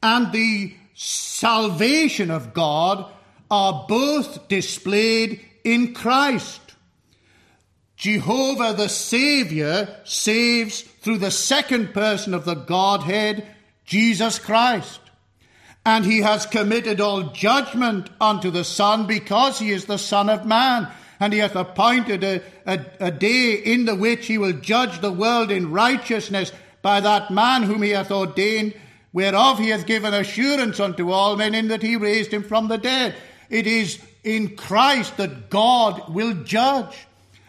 and 0.03 0.33
the 0.33 0.75
salvation 0.95 2.31
of 2.31 2.53
God 2.53 3.11
are 3.51 3.87
both 3.89 4.49
displayed 4.49 5.41
in 5.65 5.95
Christ. 5.95 6.61
Jehovah 7.97 8.75
the 8.75 8.89
Saviour 8.89 9.89
saves 10.05 10.81
through 10.81 11.19
the 11.19 11.31
second 11.31 11.93
person 11.93 12.35
of 12.35 12.45
the 12.45 12.55
Godhead, 12.55 13.47
Jesus 13.85 14.39
Christ. 14.39 15.01
And 15.85 16.05
he 16.05 16.21
has 16.21 16.47
committed 16.47 17.01
all 17.01 17.25
judgment 17.25 18.11
unto 18.21 18.51
the 18.51 18.65
Son 18.65 19.07
because 19.07 19.59
he 19.59 19.71
is 19.71 19.85
the 19.87 19.99
Son 19.99 20.29
of 20.29 20.47
Man. 20.47 20.89
And 21.21 21.35
he 21.35 21.39
hath 21.39 21.55
appointed 21.55 22.25
a, 22.25 22.43
a, 22.67 22.81
a 22.99 23.11
day 23.11 23.53
in 23.53 23.85
the 23.85 23.95
which 23.95 24.27
he 24.27 24.39
will 24.39 24.55
judge 24.55 25.01
the 25.01 25.13
world 25.13 25.51
in 25.51 25.71
righteousness 25.71 26.51
by 26.81 27.01
that 27.01 27.31
man 27.31 27.63
whom 27.63 27.83
he 27.83 27.91
hath 27.91 28.11
ordained, 28.11 28.75
whereof 29.13 29.59
he 29.59 29.69
hath 29.69 29.87
given 29.87 30.15
assurance 30.15 30.81
unto 30.81 31.11
all 31.11 31.37
men 31.37 31.55
in 31.55 31.69
that 31.69 31.83
he 31.83 31.97
raised 31.97 32.33
him 32.33 32.43
from 32.43 32.69
the 32.69 32.79
dead. 32.79 33.15
It 33.51 33.67
is 33.67 34.01
in 34.25 34.57
Christ 34.57 35.19
that 35.19 35.51
God 35.51 36.13
will 36.13 36.33
judge. 36.45 37.07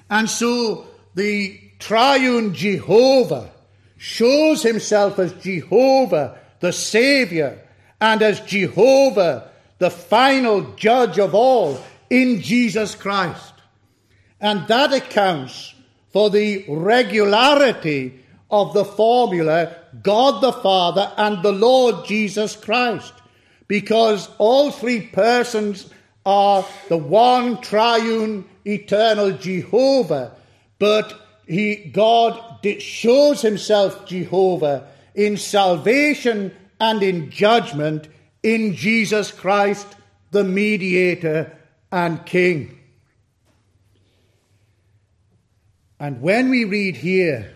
And 0.09 0.30
so 0.30 0.88
the 1.15 1.57
triune 1.80 2.53
Jehovah 2.53 3.51
shows 3.97 4.63
himself 4.63 5.17
as 5.17 5.32
Jehovah, 5.34 6.38
the 6.59 6.74
Saviour, 6.74 7.57
and 8.01 8.22
as 8.22 8.41
Jehovah, 8.41 9.49
the 9.78 9.91
final 9.91 10.74
judge 10.76 11.19
of 11.19 11.34
all, 11.36 11.80
in 12.09 12.41
Jesus 12.41 12.95
Christ. 12.95 13.51
And 14.41 14.67
that 14.67 14.91
accounts 14.91 15.73
for 16.11 16.29
the 16.29 16.65
regularity 16.67 18.19
of 18.49 18.73
the 18.73 18.83
formula 18.83 19.75
God 20.03 20.41
the 20.41 20.53
Father 20.53 21.11
and 21.17 21.43
the 21.43 21.51
Lord 21.51 22.05
Jesus 22.05 22.55
Christ, 22.55 23.13
because 23.67 24.29
all 24.37 24.71
three 24.71 25.01
persons 25.01 25.89
are 26.25 26.65
the 26.89 26.97
one 26.97 27.61
triune 27.61 28.45
eternal 28.65 29.31
Jehovah, 29.31 30.33
but 30.79 31.19
he, 31.47 31.75
God 31.75 32.65
shows 32.79 33.41
himself 33.41 34.05
Jehovah 34.05 34.87
in 35.15 35.37
salvation 35.37 36.55
and 36.79 37.03
in 37.03 37.29
judgment 37.29 38.07
in 38.43 38.75
Jesus 38.75 39.31
Christ, 39.31 39.87
the 40.31 40.43
mediator 40.43 41.55
and 41.91 42.25
king. 42.25 42.80
And 46.02 46.20
when 46.20 46.49
we 46.49 46.66
read 46.66 46.97
here, 46.97 47.56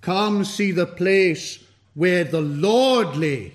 come 0.00 0.46
see 0.46 0.72
the 0.72 0.86
place 0.86 1.62
where 1.92 2.24
the 2.24 2.40
Lord 2.40 3.14
lay, 3.14 3.52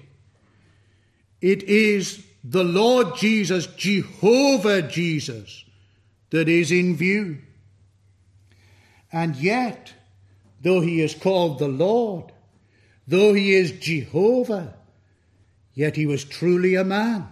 it 1.41 1.63
is 1.63 2.23
the 2.43 2.63
Lord 2.63 3.15
Jesus, 3.15 3.65
Jehovah 3.65 4.83
Jesus, 4.83 5.65
that 6.29 6.47
is 6.47 6.71
in 6.71 6.95
view. 6.95 7.39
And 9.11 9.35
yet, 9.35 9.93
though 10.61 10.81
he 10.81 11.01
is 11.01 11.15
called 11.15 11.57
the 11.57 11.67
Lord, 11.67 12.31
though 13.07 13.33
he 13.33 13.55
is 13.55 13.71
Jehovah, 13.71 14.75
yet 15.73 15.95
he 15.95 16.05
was 16.05 16.23
truly 16.23 16.75
a 16.75 16.83
man. 16.83 17.27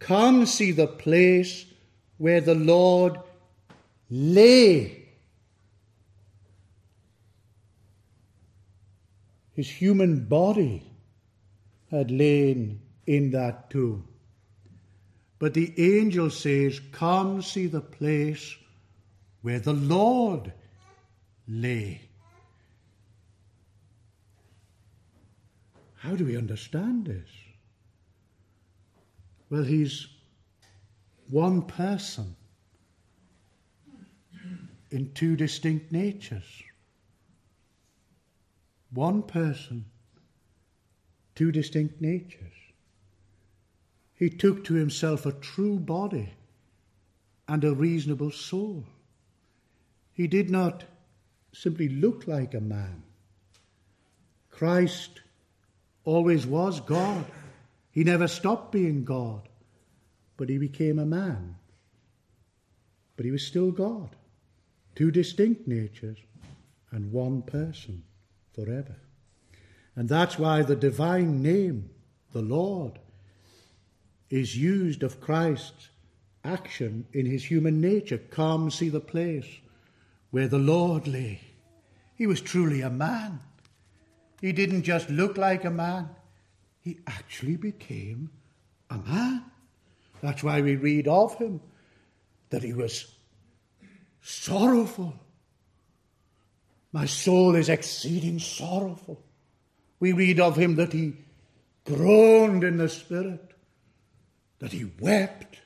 Come 0.00 0.44
see 0.44 0.72
the 0.72 0.88
place 0.88 1.66
where 2.18 2.40
the 2.40 2.56
Lord 2.56 3.16
lay. 4.10 5.03
His 9.54 9.70
human 9.70 10.24
body 10.24 10.82
had 11.90 12.10
lain 12.10 12.80
in 13.06 13.30
that 13.30 13.70
tomb. 13.70 14.08
But 15.38 15.54
the 15.54 15.72
angel 15.78 16.30
says, 16.30 16.80
Come 16.92 17.40
see 17.42 17.66
the 17.66 17.80
place 17.80 18.56
where 19.42 19.60
the 19.60 19.72
Lord 19.72 20.52
lay. 21.46 22.00
How 25.96 26.16
do 26.16 26.24
we 26.24 26.36
understand 26.36 27.06
this? 27.06 27.28
Well, 29.50 29.64
he's 29.64 30.08
one 31.30 31.62
person 31.62 32.34
in 34.90 35.12
two 35.12 35.36
distinct 35.36 35.92
natures. 35.92 36.62
One 38.94 39.22
person, 39.22 39.86
two 41.34 41.50
distinct 41.50 42.00
natures. 42.00 42.52
He 44.14 44.30
took 44.30 44.62
to 44.64 44.74
himself 44.74 45.26
a 45.26 45.32
true 45.32 45.80
body 45.80 46.34
and 47.48 47.64
a 47.64 47.74
reasonable 47.74 48.30
soul. 48.30 48.86
He 50.12 50.28
did 50.28 50.48
not 50.48 50.84
simply 51.52 51.88
look 51.88 52.28
like 52.28 52.54
a 52.54 52.60
man. 52.60 53.02
Christ 54.50 55.22
always 56.04 56.46
was 56.46 56.78
God. 56.80 57.26
He 57.90 58.04
never 58.04 58.28
stopped 58.28 58.70
being 58.70 59.04
God, 59.04 59.48
but 60.36 60.48
he 60.48 60.58
became 60.58 61.00
a 61.00 61.04
man. 61.04 61.56
But 63.16 63.24
he 63.24 63.32
was 63.32 63.44
still 63.44 63.72
God. 63.72 64.14
Two 64.94 65.10
distinct 65.10 65.66
natures 65.66 66.18
and 66.92 67.10
one 67.10 67.42
person 67.42 68.04
forever. 68.54 68.96
And 69.96 70.08
that's 70.08 70.38
why 70.38 70.62
the 70.62 70.76
divine 70.76 71.42
name, 71.42 71.90
the 72.32 72.42
Lord, 72.42 72.98
is 74.30 74.56
used 74.56 75.02
of 75.02 75.20
Christ's 75.20 75.88
action 76.44 77.06
in 77.12 77.26
his 77.26 77.44
human 77.44 77.80
nature. 77.80 78.18
Come 78.18 78.70
see 78.70 78.88
the 78.88 79.00
place 79.00 79.46
where 80.30 80.48
the 80.48 80.58
Lord 80.58 81.06
lay. 81.06 81.40
He 82.16 82.26
was 82.26 82.40
truly 82.40 82.80
a 82.80 82.90
man. 82.90 83.40
He 84.40 84.52
didn't 84.52 84.82
just 84.82 85.08
look 85.08 85.38
like 85.38 85.64
a 85.64 85.70
man, 85.70 86.10
he 86.80 86.98
actually 87.06 87.56
became 87.56 88.30
a 88.90 88.98
man. 88.98 89.44
That's 90.20 90.42
why 90.42 90.60
we 90.60 90.76
read 90.76 91.08
of 91.08 91.36
him 91.38 91.60
that 92.50 92.62
he 92.62 92.72
was 92.72 93.14
sorrowful. 94.20 95.14
My 96.94 97.06
soul 97.06 97.56
is 97.56 97.68
exceeding 97.68 98.38
sorrowful. 98.38 99.20
We 99.98 100.12
read 100.12 100.38
of 100.38 100.56
him 100.56 100.76
that 100.76 100.92
he 100.92 101.14
groaned 101.84 102.62
in 102.62 102.76
the 102.76 102.88
spirit 102.88 103.52
that 104.60 104.70
he 104.70 104.92
wept. 105.00 105.58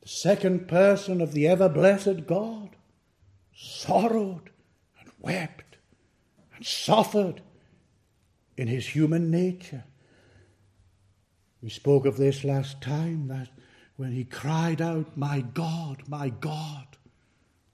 The 0.00 0.08
second 0.08 0.66
person 0.66 1.20
of 1.20 1.32
the 1.32 1.46
ever 1.46 1.68
blessed 1.68 2.26
God 2.26 2.70
sorrowed 3.54 4.48
and 4.98 5.10
wept 5.20 5.76
and 6.56 6.64
suffered 6.64 7.42
in 8.56 8.66
his 8.66 8.86
human 8.86 9.30
nature. 9.30 9.84
We 11.60 11.68
spoke 11.68 12.06
of 12.06 12.16
this 12.16 12.44
last 12.44 12.80
time 12.80 13.28
that 13.28 13.50
when 13.96 14.12
he 14.12 14.24
cried 14.24 14.80
out, 14.80 15.18
My 15.18 15.42
God, 15.42 16.04
my 16.08 16.30
God, 16.30 16.86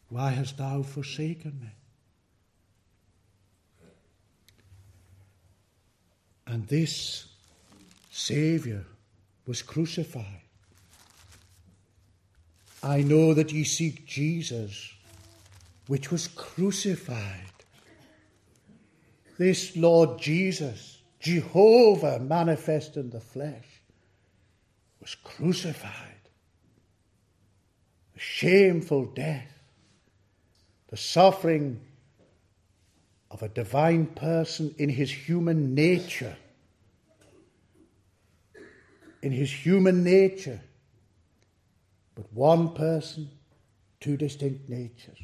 why 0.09 0.31
hast 0.31 0.59
thou 0.59 0.83
forsaken 0.83 1.59
me? 1.61 1.71
And 6.47 6.67
this 6.69 7.27
Saviour 8.11 8.85
was 9.47 9.63
crucified. 9.63 10.43
I 12.83 13.01
know 13.03 13.33
that 13.35 13.51
ye 13.51 13.65
seek 13.65 14.07
Jesus, 14.07 14.93
which 15.87 16.13
was 16.13 16.29
crucified. 16.29 17.41
This 19.39 19.77
Lord 19.77 20.21
Jesus, 20.21 21.01
Jehovah 21.19 22.21
manifest 22.21 22.97
in 22.97 23.11
the 23.11 23.21
flesh, 23.21 23.81
was 25.01 25.15
crucified. 25.17 26.15
a 28.17 28.21
shameful 28.21 29.07
death, 29.07 29.54
the 30.95 30.99
suffering 30.99 31.81
of 33.29 33.43
a 33.43 33.49
divine 33.49 34.07
person 34.07 34.73
in 34.79 34.89
his 34.89 35.11
human 35.11 35.75
nature. 35.75 36.37
In 39.21 39.33
his 39.33 39.51
human 39.51 40.05
nature, 40.05 40.61
but 42.15 42.33
one 42.33 42.75
person, 42.75 43.29
two 43.99 44.17
distinct 44.17 44.69
natures. 44.69 45.19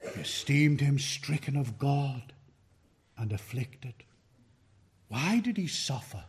He 0.00 0.20
esteemed 0.20 0.80
him 0.80 0.98
stricken 0.98 1.54
of 1.54 1.78
God 1.78 2.32
and 3.16 3.30
afflicted. 3.30 3.94
Why 5.06 5.38
did 5.38 5.56
he 5.56 5.68
suffer? 5.68 6.24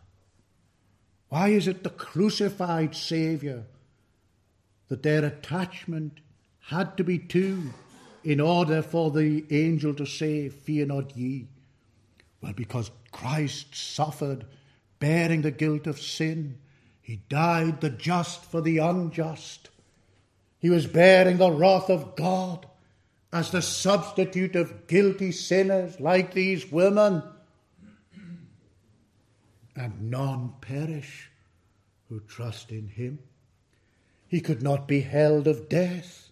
Why 1.30 1.48
is 1.48 1.66
it 1.66 1.82
the 1.82 1.90
crucified 1.90 2.94
Saviour 2.94 3.64
that 4.92 5.02
their 5.02 5.24
attachment 5.24 6.20
had 6.60 6.98
to 6.98 7.02
be 7.02 7.18
two 7.18 7.72
in 8.24 8.42
order 8.42 8.82
for 8.82 9.10
the 9.10 9.42
angel 9.50 9.94
to 9.94 10.04
say, 10.04 10.50
Fear 10.50 10.84
not 10.84 11.16
ye? 11.16 11.46
Well, 12.42 12.52
because 12.52 12.90
Christ 13.10 13.74
suffered, 13.74 14.44
bearing 14.98 15.40
the 15.40 15.50
guilt 15.50 15.86
of 15.86 15.98
sin. 15.98 16.58
He 17.00 17.22
died 17.30 17.80
the 17.80 17.88
just 17.88 18.44
for 18.44 18.60
the 18.60 18.76
unjust. 18.76 19.70
He 20.58 20.68
was 20.68 20.86
bearing 20.86 21.38
the 21.38 21.50
wrath 21.50 21.88
of 21.88 22.14
God 22.14 22.66
as 23.32 23.50
the 23.50 23.62
substitute 23.62 24.56
of 24.56 24.88
guilty 24.88 25.32
sinners 25.32 26.00
like 26.00 26.34
these 26.34 26.70
women 26.70 27.22
and 29.74 30.10
none 30.10 30.52
perish 30.60 31.30
who 32.10 32.20
trust 32.20 32.70
in 32.70 32.88
him. 32.88 33.20
He 34.32 34.40
could 34.40 34.62
not 34.62 34.88
be 34.88 35.02
held 35.02 35.46
of 35.46 35.68
death. 35.68 36.30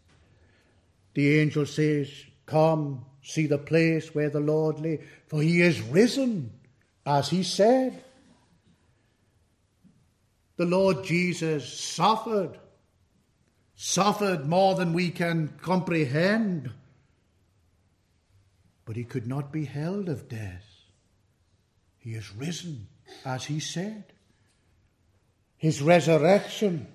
The 1.12 1.38
angel 1.38 1.66
says, 1.66 2.10
Come, 2.46 3.04
see 3.22 3.46
the 3.46 3.58
place 3.58 4.14
where 4.14 4.30
the 4.30 4.40
Lord 4.40 4.80
lay, 4.80 5.00
for 5.26 5.42
he 5.42 5.60
is 5.60 5.82
risen, 5.82 6.50
as 7.04 7.28
he 7.28 7.42
said. 7.42 8.02
The 10.56 10.64
Lord 10.64 11.04
Jesus 11.04 11.70
suffered, 11.70 12.58
suffered 13.76 14.46
more 14.46 14.74
than 14.76 14.94
we 14.94 15.10
can 15.10 15.52
comprehend, 15.60 16.70
but 18.86 18.96
he 18.96 19.04
could 19.04 19.26
not 19.26 19.52
be 19.52 19.66
held 19.66 20.08
of 20.08 20.26
death. 20.26 20.64
He 21.98 22.14
is 22.14 22.34
risen 22.34 22.88
as 23.26 23.44
he 23.44 23.60
said. 23.60 24.04
His 25.58 25.82
resurrection 25.82 26.86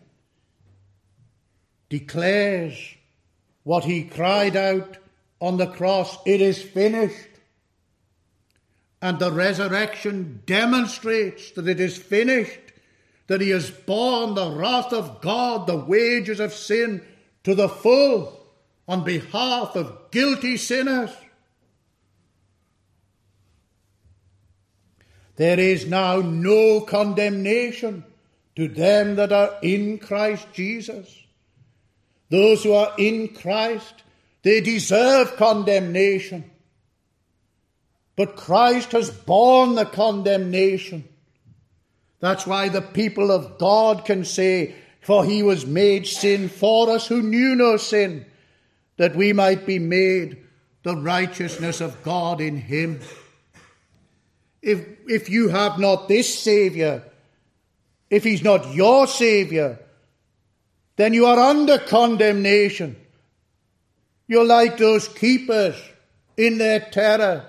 declares 2.00 2.96
what 3.64 3.86
he 3.86 4.04
cried 4.04 4.58
out 4.58 4.98
on 5.40 5.56
the 5.56 5.68
cross 5.68 6.18
it 6.26 6.42
is 6.42 6.62
finished. 6.62 7.30
And 9.02 9.18
the 9.18 9.32
resurrection 9.32 10.42
demonstrates 10.46 11.52
that 11.52 11.68
it 11.68 11.80
is 11.80 11.98
finished, 11.98 12.60
that 13.28 13.40
he 13.40 13.52
has 13.52 13.70
borne 13.72 14.36
the 14.36 14.52
wrath 14.52 14.92
of 14.92 15.22
God, 15.22 15.68
the 15.68 15.78
wages 15.78 16.42
of 16.42 16.54
sin, 16.54 17.02
to 17.46 17.56
the 17.56 17.70
full 17.70 18.46
on 18.88 19.06
behalf 19.06 19.76
of 19.76 20.12
guilty 20.12 20.58
sinners. 20.58 21.12
There 25.38 25.60
is 25.60 25.86
now 25.86 26.20
no 26.20 26.82
condemnation 26.82 28.04
to 28.58 28.68
them 28.68 29.16
that 29.16 29.32
are 29.32 29.56
in 29.62 29.98
Christ 30.00 30.48
Jesus. 30.54 31.25
Those 32.30 32.64
who 32.64 32.74
are 32.74 32.94
in 32.98 33.30
Christ, 33.30 34.04
they 34.42 34.62
deserve 34.62 35.36
condemnation. 35.38 36.50
But 38.16 38.36
Christ 38.36 38.94
has 38.94 39.10
borne 39.10 39.76
the 39.76 39.86
condemnation. 39.86 41.08
That's 42.20 42.48
why 42.48 42.70
the 42.70 42.82
people 42.82 43.32
of 43.32 43.58
God 43.58 44.06
can 44.06 44.26
say, 44.26 44.76
For 45.02 45.26
he 45.26 45.44
was 45.44 45.66
made 45.66 46.08
sin 46.08 46.50
for 46.50 46.90
us 46.90 47.08
who 47.08 47.22
knew 47.22 47.56
no 47.56 47.78
sin, 47.78 48.26
that 48.98 49.16
we 49.16 49.34
might 49.34 49.66
be 49.66 49.80
made 49.80 50.38
the 50.84 50.96
righteousness 50.96 51.82
of 51.82 52.02
God 52.04 52.40
in 52.42 52.58
him 52.58 53.02
if, 54.66 54.84
if 55.08 55.30
you 55.30 55.50
have 55.50 55.78
not 55.78 56.08
this 56.08 56.40
Saviour, 56.40 57.04
if 58.10 58.24
He's 58.24 58.44
not 58.44 58.74
your 58.74 59.06
Saviour, 59.06 59.80
then 60.96 61.14
you 61.14 61.26
are 61.26 61.40
under 61.40 61.78
condemnation. 61.78 62.96
You're 64.28 64.46
like 64.46 64.78
those 64.78 65.08
keepers 65.08 65.76
in 66.38 66.58
their 66.58 66.80
terror. 66.80 67.46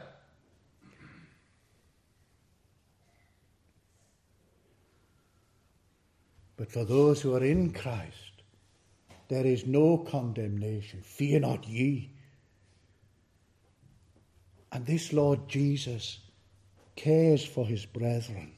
But 6.56 6.72
for 6.72 6.84
those 6.84 7.20
who 7.20 7.34
are 7.34 7.44
in 7.44 7.72
Christ, 7.72 8.42
there 9.28 9.46
is 9.46 9.66
no 9.66 9.98
condemnation. 9.98 11.02
Fear 11.02 11.40
not 11.40 11.66
ye. 11.68 12.10
And 14.72 14.84
this 14.86 15.12
Lord 15.12 15.48
Jesus 15.48 16.18
cares 16.96 17.44
for 17.44 17.66
his 17.66 17.86
brethren. 17.86 18.52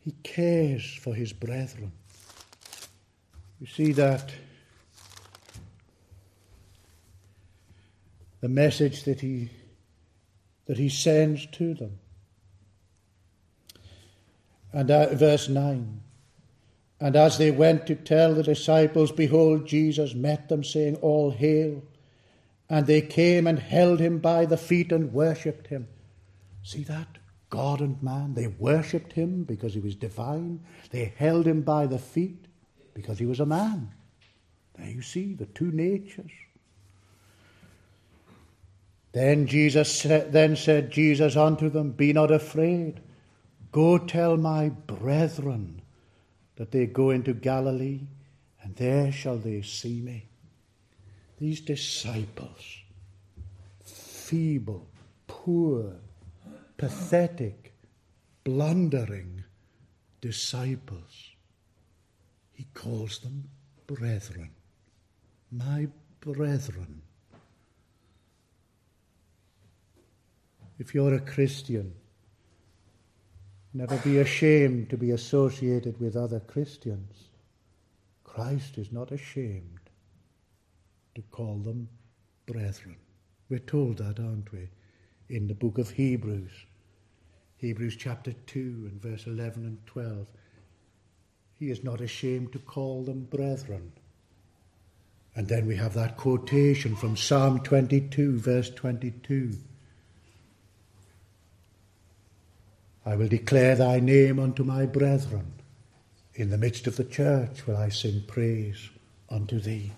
He 0.00 0.12
cares 0.22 0.94
for 0.94 1.14
his 1.14 1.32
brethren. 1.32 1.92
You 3.60 3.66
see 3.66 3.92
that 3.92 4.32
the 8.40 8.48
message 8.48 9.04
that 9.04 9.20
he 9.20 9.50
that 10.66 10.78
he 10.78 10.88
sends 10.88 11.46
to 11.46 11.74
them. 11.74 11.98
And 14.72 14.90
uh, 14.90 15.14
verse 15.14 15.48
9 15.48 16.00
And 17.00 17.16
as 17.16 17.38
they 17.38 17.50
went 17.50 17.86
to 17.88 17.96
tell 17.96 18.34
the 18.34 18.44
disciples, 18.44 19.10
behold, 19.10 19.66
Jesus 19.66 20.14
met 20.14 20.48
them, 20.48 20.62
saying, 20.62 20.96
All 20.96 21.32
hail. 21.32 21.82
And 22.68 22.86
they 22.86 23.00
came 23.00 23.48
and 23.48 23.58
held 23.58 23.98
him 23.98 24.20
by 24.20 24.46
the 24.46 24.56
feet 24.56 24.92
and 24.92 25.12
worshipped 25.12 25.66
him. 25.66 25.88
See 26.62 26.84
that? 26.84 27.18
God 27.48 27.80
and 27.80 28.00
man. 28.00 28.34
They 28.34 28.46
worshipped 28.46 29.14
him 29.14 29.42
because 29.42 29.74
he 29.74 29.80
was 29.80 29.96
divine. 29.96 30.60
They 30.92 31.12
held 31.16 31.48
him 31.48 31.62
by 31.62 31.86
the 31.86 31.98
feet 31.98 32.46
because 32.94 33.18
he 33.18 33.26
was 33.26 33.40
a 33.40 33.46
man. 33.46 33.90
There 34.76 34.88
you 34.88 35.02
see 35.02 35.34
the 35.34 35.46
two 35.46 35.70
natures. 35.72 36.30
Then 39.12 39.46
Jesus 39.46 40.02
then 40.02 40.56
said 40.56 40.90
Jesus 40.90 41.36
unto 41.36 41.68
them, 41.68 41.90
Be 41.90 42.12
not 42.12 42.30
afraid. 42.30 43.00
Go 43.72 43.98
tell 43.98 44.36
my 44.36 44.68
brethren 44.68 45.82
that 46.56 46.70
they 46.70 46.86
go 46.86 47.10
into 47.10 47.32
Galilee, 47.32 48.00
and 48.62 48.76
there 48.76 49.10
shall 49.10 49.38
they 49.38 49.62
see 49.62 50.00
me. 50.00 50.26
These 51.38 51.62
disciples, 51.62 52.78
feeble, 53.84 54.86
poor, 55.26 55.96
pathetic, 56.76 57.72
blundering 58.44 59.44
disciples. 60.20 61.29
He 62.60 62.66
calls 62.74 63.20
them 63.20 63.48
brethren. 63.86 64.50
My 65.50 65.88
brethren. 66.20 67.00
If 70.78 70.94
you're 70.94 71.14
a 71.14 71.20
Christian, 71.20 71.94
never 73.72 73.96
be 73.96 74.18
ashamed 74.18 74.90
to 74.90 74.98
be 74.98 75.12
associated 75.12 75.98
with 75.98 76.16
other 76.16 76.38
Christians. 76.38 77.30
Christ 78.24 78.76
is 78.76 78.92
not 78.92 79.10
ashamed 79.10 79.88
to 81.14 81.22
call 81.30 81.60
them 81.60 81.88
brethren. 82.44 82.98
We're 83.48 83.60
told 83.60 83.96
that, 83.96 84.20
aren't 84.20 84.52
we, 84.52 84.68
in 85.30 85.48
the 85.48 85.54
book 85.54 85.78
of 85.78 85.88
Hebrews? 85.88 86.52
Hebrews 87.56 87.96
chapter 87.96 88.34
2 88.34 88.58
and 88.90 89.00
verse 89.00 89.26
11 89.26 89.64
and 89.64 89.78
12. 89.86 90.26
He 91.60 91.70
is 91.70 91.84
not 91.84 92.00
ashamed 92.00 92.52
to 92.52 92.58
call 92.58 93.04
them 93.04 93.28
brethren. 93.30 93.92
And 95.36 95.46
then 95.46 95.66
we 95.66 95.76
have 95.76 95.94
that 95.94 96.16
quotation 96.16 96.96
from 96.96 97.16
Psalm 97.16 97.60
22, 97.60 98.38
verse 98.38 98.70
22. 98.70 99.52
I 103.06 103.14
will 103.14 103.28
declare 103.28 103.76
thy 103.76 104.00
name 104.00 104.40
unto 104.40 104.64
my 104.64 104.86
brethren. 104.86 105.52
In 106.34 106.50
the 106.50 106.58
midst 106.58 106.88
of 106.88 106.96
the 106.96 107.04
church 107.04 107.64
will 107.66 107.76
I 107.76 107.90
sing 107.90 108.24
praise 108.26 108.90
unto 109.28 109.60
thee. 109.60 109.92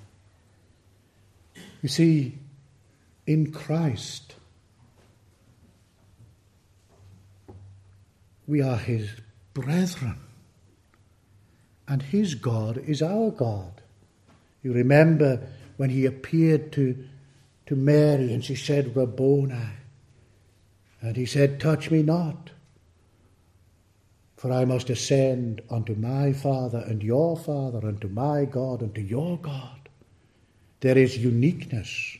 You 1.80 1.88
see, 1.88 2.38
in 3.26 3.52
Christ, 3.52 4.34
We 8.46 8.60
are 8.60 8.76
his 8.76 9.08
brethren. 9.54 10.16
And 11.92 12.00
his 12.00 12.34
God 12.34 12.78
is 12.78 13.02
our 13.02 13.30
God. 13.30 13.82
You 14.62 14.72
remember 14.72 15.46
when 15.76 15.90
he 15.90 16.06
appeared 16.06 16.72
to, 16.72 16.96
to 17.66 17.76
Mary 17.76 18.32
and 18.32 18.42
she 18.42 18.54
said, 18.54 18.96
Rabboni. 18.96 19.74
And 21.02 21.14
he 21.18 21.26
said, 21.26 21.60
Touch 21.60 21.90
me 21.90 22.02
not, 22.02 22.48
for 24.38 24.50
I 24.50 24.64
must 24.64 24.88
ascend 24.88 25.60
unto 25.68 25.94
my 25.94 26.32
Father 26.32 26.78
and 26.78 27.02
your 27.02 27.36
Father, 27.36 27.86
unto 27.86 28.08
my 28.08 28.46
God 28.46 28.80
and 28.80 28.94
to 28.94 29.02
your 29.02 29.36
God. 29.36 29.90
There 30.80 30.96
is 30.96 31.18
uniqueness 31.18 32.16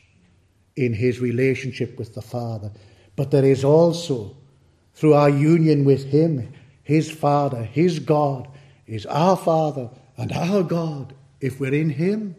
in 0.75 0.93
his 0.93 1.19
relationship 1.19 1.97
with 1.97 2.13
the 2.13 2.21
Father, 2.21 2.69
but 3.15 3.31
there 3.31 3.45
is 3.45 3.63
also, 3.63 4.37
through 4.93 5.15
our 5.15 5.31
union 5.31 5.83
with 5.83 6.05
him, 6.11 6.53
his 6.83 7.09
Father, 7.09 7.63
his 7.63 7.97
God, 7.97 8.49
is 8.87 9.05
our 9.05 9.37
Father 9.37 9.89
and 10.17 10.31
our 10.31 10.63
God 10.63 11.13
if 11.39 11.59
we're 11.59 11.73
in 11.73 11.89
him. 11.91 12.35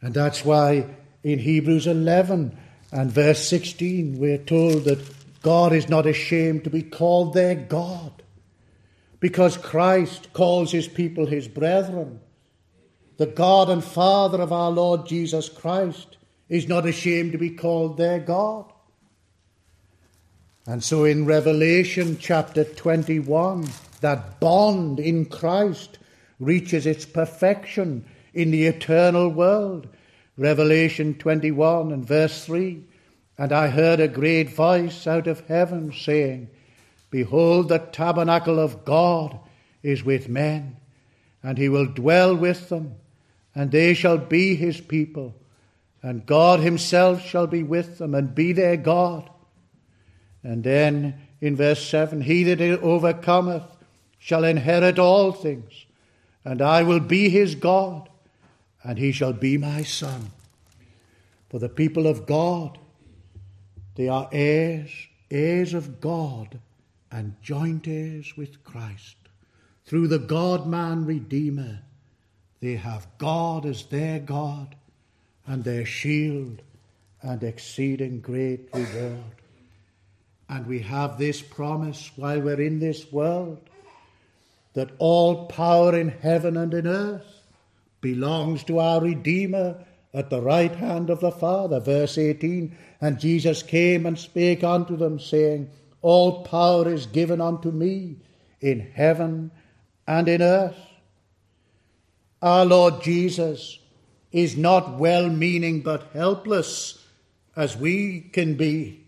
And 0.00 0.14
that's 0.14 0.44
why 0.44 0.86
in 1.22 1.38
Hebrews 1.38 1.86
11 1.86 2.56
and 2.92 3.12
verse 3.12 3.48
16 3.48 4.18
we're 4.18 4.38
told 4.38 4.84
that 4.84 5.04
God 5.42 5.72
is 5.72 5.88
not 5.88 6.06
ashamed 6.06 6.64
to 6.64 6.70
be 6.70 6.82
called 6.82 7.34
their 7.34 7.54
God 7.54 8.22
because 9.20 9.56
Christ 9.56 10.32
calls 10.32 10.70
his 10.70 10.88
people 10.88 11.26
his 11.26 11.48
brethren. 11.48 12.20
The 13.16 13.26
God 13.26 13.68
and 13.68 13.82
Father 13.82 14.40
of 14.40 14.52
our 14.52 14.70
Lord 14.70 15.06
Jesus 15.06 15.48
Christ 15.48 16.16
is 16.48 16.68
not 16.68 16.86
ashamed 16.86 17.32
to 17.32 17.38
be 17.38 17.50
called 17.50 17.96
their 17.96 18.20
God. 18.20 18.72
And 20.66 20.84
so 20.84 21.04
in 21.04 21.24
Revelation 21.24 22.18
chapter 22.20 22.62
21, 22.62 23.68
that 23.98 24.40
bond 24.40 25.00
in 25.00 25.26
Christ 25.26 25.98
reaches 26.38 26.86
its 26.86 27.04
perfection 27.04 28.04
in 28.32 28.50
the 28.50 28.66
eternal 28.66 29.28
world. 29.28 29.88
Revelation 30.36 31.14
21 31.14 31.92
and 31.92 32.06
verse 32.06 32.44
3 32.44 32.84
And 33.36 33.52
I 33.52 33.68
heard 33.68 34.00
a 34.00 34.08
great 34.08 34.50
voice 34.50 35.06
out 35.06 35.26
of 35.26 35.46
heaven 35.48 35.92
saying, 35.92 36.48
Behold, 37.10 37.68
the 37.68 37.78
tabernacle 37.78 38.58
of 38.58 38.84
God 38.84 39.38
is 39.82 40.04
with 40.04 40.28
men, 40.28 40.76
and 41.42 41.56
he 41.56 41.68
will 41.68 41.86
dwell 41.86 42.36
with 42.36 42.68
them, 42.68 42.96
and 43.54 43.70
they 43.70 43.94
shall 43.94 44.18
be 44.18 44.54
his 44.54 44.80
people, 44.80 45.34
and 46.02 46.26
God 46.26 46.60
himself 46.60 47.24
shall 47.24 47.46
be 47.46 47.62
with 47.62 47.98
them 47.98 48.14
and 48.14 48.34
be 48.34 48.52
their 48.52 48.76
God. 48.76 49.28
And 50.42 50.62
then 50.62 51.20
in 51.40 51.56
verse 51.56 51.84
7 51.84 52.20
He 52.20 52.44
that 52.44 52.60
overcometh 52.60 53.77
shall 54.18 54.44
inherit 54.44 54.98
all 54.98 55.32
things, 55.32 55.86
and 56.44 56.60
I 56.60 56.82
will 56.82 57.00
be 57.00 57.28
his 57.28 57.54
God, 57.54 58.08
and 58.82 58.98
he 58.98 59.12
shall 59.12 59.32
be 59.32 59.56
my 59.56 59.82
son. 59.82 60.30
For 61.48 61.58
the 61.58 61.68
people 61.68 62.06
of 62.06 62.26
God, 62.26 62.78
they 63.94 64.08
are 64.08 64.28
heirs, 64.32 64.90
heirs 65.30 65.74
of 65.74 66.00
God, 66.00 66.58
and 67.10 67.36
joint 67.42 67.88
heirs 67.88 68.36
with 68.36 68.62
Christ. 68.64 69.16
Through 69.86 70.08
the 70.08 70.18
God 70.18 70.66
man 70.66 71.06
Redeemer, 71.06 71.80
they 72.60 72.76
have 72.76 73.06
God 73.18 73.64
as 73.64 73.84
their 73.86 74.18
God, 74.18 74.74
and 75.46 75.64
their 75.64 75.86
shield, 75.86 76.60
and 77.22 77.42
exceeding 77.42 78.20
great 78.20 78.68
reward. 78.74 79.22
And 80.48 80.66
we 80.66 80.80
have 80.80 81.18
this 81.18 81.40
promise 81.40 82.10
while 82.16 82.40
we're 82.40 82.60
in 82.60 82.78
this 82.78 83.10
world 83.10 83.67
that 84.78 84.92
all 84.98 85.46
power 85.46 85.92
in 85.98 86.08
heaven 86.08 86.56
and 86.56 86.72
in 86.72 86.86
earth 86.86 87.42
belongs 88.00 88.62
to 88.62 88.78
our 88.78 89.00
Redeemer 89.00 89.84
at 90.14 90.30
the 90.30 90.40
right 90.40 90.70
hand 90.70 91.10
of 91.10 91.18
the 91.18 91.32
Father. 91.32 91.80
Verse 91.80 92.16
18 92.16 92.76
And 93.00 93.18
Jesus 93.18 93.64
came 93.64 94.06
and 94.06 94.16
spake 94.16 94.62
unto 94.62 94.96
them, 94.96 95.18
saying, 95.18 95.68
All 96.00 96.44
power 96.44 96.88
is 96.88 97.06
given 97.06 97.40
unto 97.40 97.72
me 97.72 98.18
in 98.60 98.92
heaven 98.94 99.50
and 100.06 100.28
in 100.28 100.42
earth. 100.42 100.78
Our 102.40 102.64
Lord 102.64 103.02
Jesus 103.02 103.80
is 104.30 104.56
not 104.56 104.96
well 104.96 105.28
meaning 105.28 105.80
but 105.80 106.12
helpless 106.12 107.04
as 107.56 107.76
we 107.76 108.20
can 108.20 108.54
be. 108.54 109.06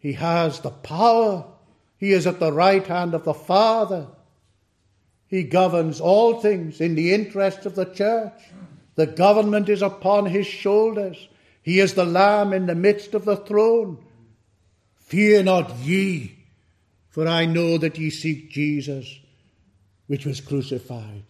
He 0.00 0.14
has 0.14 0.58
the 0.58 0.70
power. 0.70 1.44
He 1.96 2.10
is 2.10 2.26
at 2.26 2.40
the 2.40 2.52
right 2.52 2.84
hand 2.84 3.14
of 3.14 3.22
the 3.22 3.34
Father. 3.34 4.08
He 5.34 5.42
governs 5.42 6.00
all 6.00 6.40
things 6.40 6.80
in 6.80 6.94
the 6.94 7.12
interest 7.12 7.66
of 7.66 7.74
the 7.74 7.86
church. 7.86 8.40
The 8.94 9.08
government 9.08 9.68
is 9.68 9.82
upon 9.82 10.26
his 10.26 10.46
shoulders. 10.46 11.26
He 11.60 11.80
is 11.80 11.94
the 11.94 12.04
Lamb 12.04 12.52
in 12.52 12.66
the 12.66 12.76
midst 12.76 13.14
of 13.14 13.24
the 13.24 13.38
throne. 13.38 13.98
Fear 14.94 15.42
not 15.42 15.74
ye, 15.78 16.36
for 17.08 17.26
I 17.26 17.46
know 17.46 17.78
that 17.78 17.98
ye 17.98 18.10
seek 18.10 18.52
Jesus, 18.52 19.12
which 20.06 20.24
was 20.24 20.40
crucified. 20.40 21.24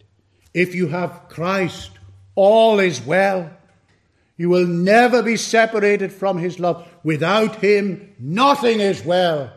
If 0.53 0.75
you 0.75 0.89
have 0.89 1.27
Christ, 1.27 1.89
all 2.35 2.77
is 2.77 3.01
well. 3.01 3.49
You 4.37 4.49
will 4.49 4.67
never 4.67 5.23
be 5.23 5.35
separated 5.35 6.13
from 6.13 6.37
his 6.37 6.59
love. 6.59 6.87
Without 7.03 7.55
him, 7.55 8.13
nothing 8.19 8.81
is 8.81 9.03
well. 9.03 9.51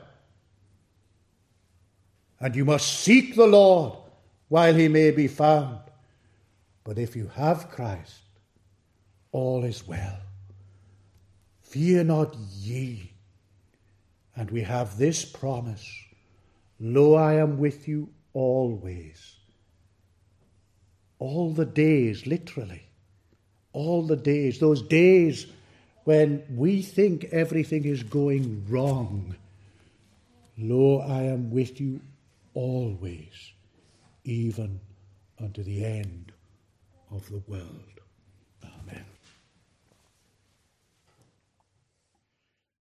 And 2.40 2.57
you 2.57 2.64
must 2.64 3.01
seek 3.01 3.36
the 3.36 3.46
Lord 3.46 3.99
while 4.49 4.74
he 4.74 4.88
may 4.88 5.11
be 5.11 5.28
found. 5.28 5.78
But 6.84 6.99
if 6.99 7.14
you 7.14 7.28
have 7.34 7.70
Christ, 7.70 8.22
all 9.30 9.64
is 9.64 9.86
well. 9.86 10.18
Fear 11.62 12.05
not 12.05 12.34
ye. 12.34 13.12
And 14.34 14.51
we 14.51 14.62
have 14.62 14.99
this 14.99 15.24
promise 15.24 15.86
Lo, 16.80 17.14
I 17.14 17.34
am 17.34 17.59
with 17.59 17.88
you 17.88 18.09
always. 18.32 19.34
All 21.18 21.53
the 21.53 21.66
days, 21.66 22.24
literally. 22.24 22.84
All 23.72 24.07
the 24.07 24.16
days. 24.16 24.61
Those 24.61 24.80
days 24.82 25.46
when 26.05 26.44
we 26.55 26.82
think 26.82 27.24
everything 27.24 27.84
is 27.84 28.05
going 28.05 28.64
wrong. 28.68 29.34
Lo, 30.57 31.01
I 31.01 31.24
am 31.24 31.51
with 31.51 31.80
you 31.80 32.01
always 32.55 33.53
even 34.29 34.79
unto 35.41 35.62
the 35.62 35.85
end 35.85 36.33
of 37.11 37.29
the 37.31 37.43
world. 37.47 37.97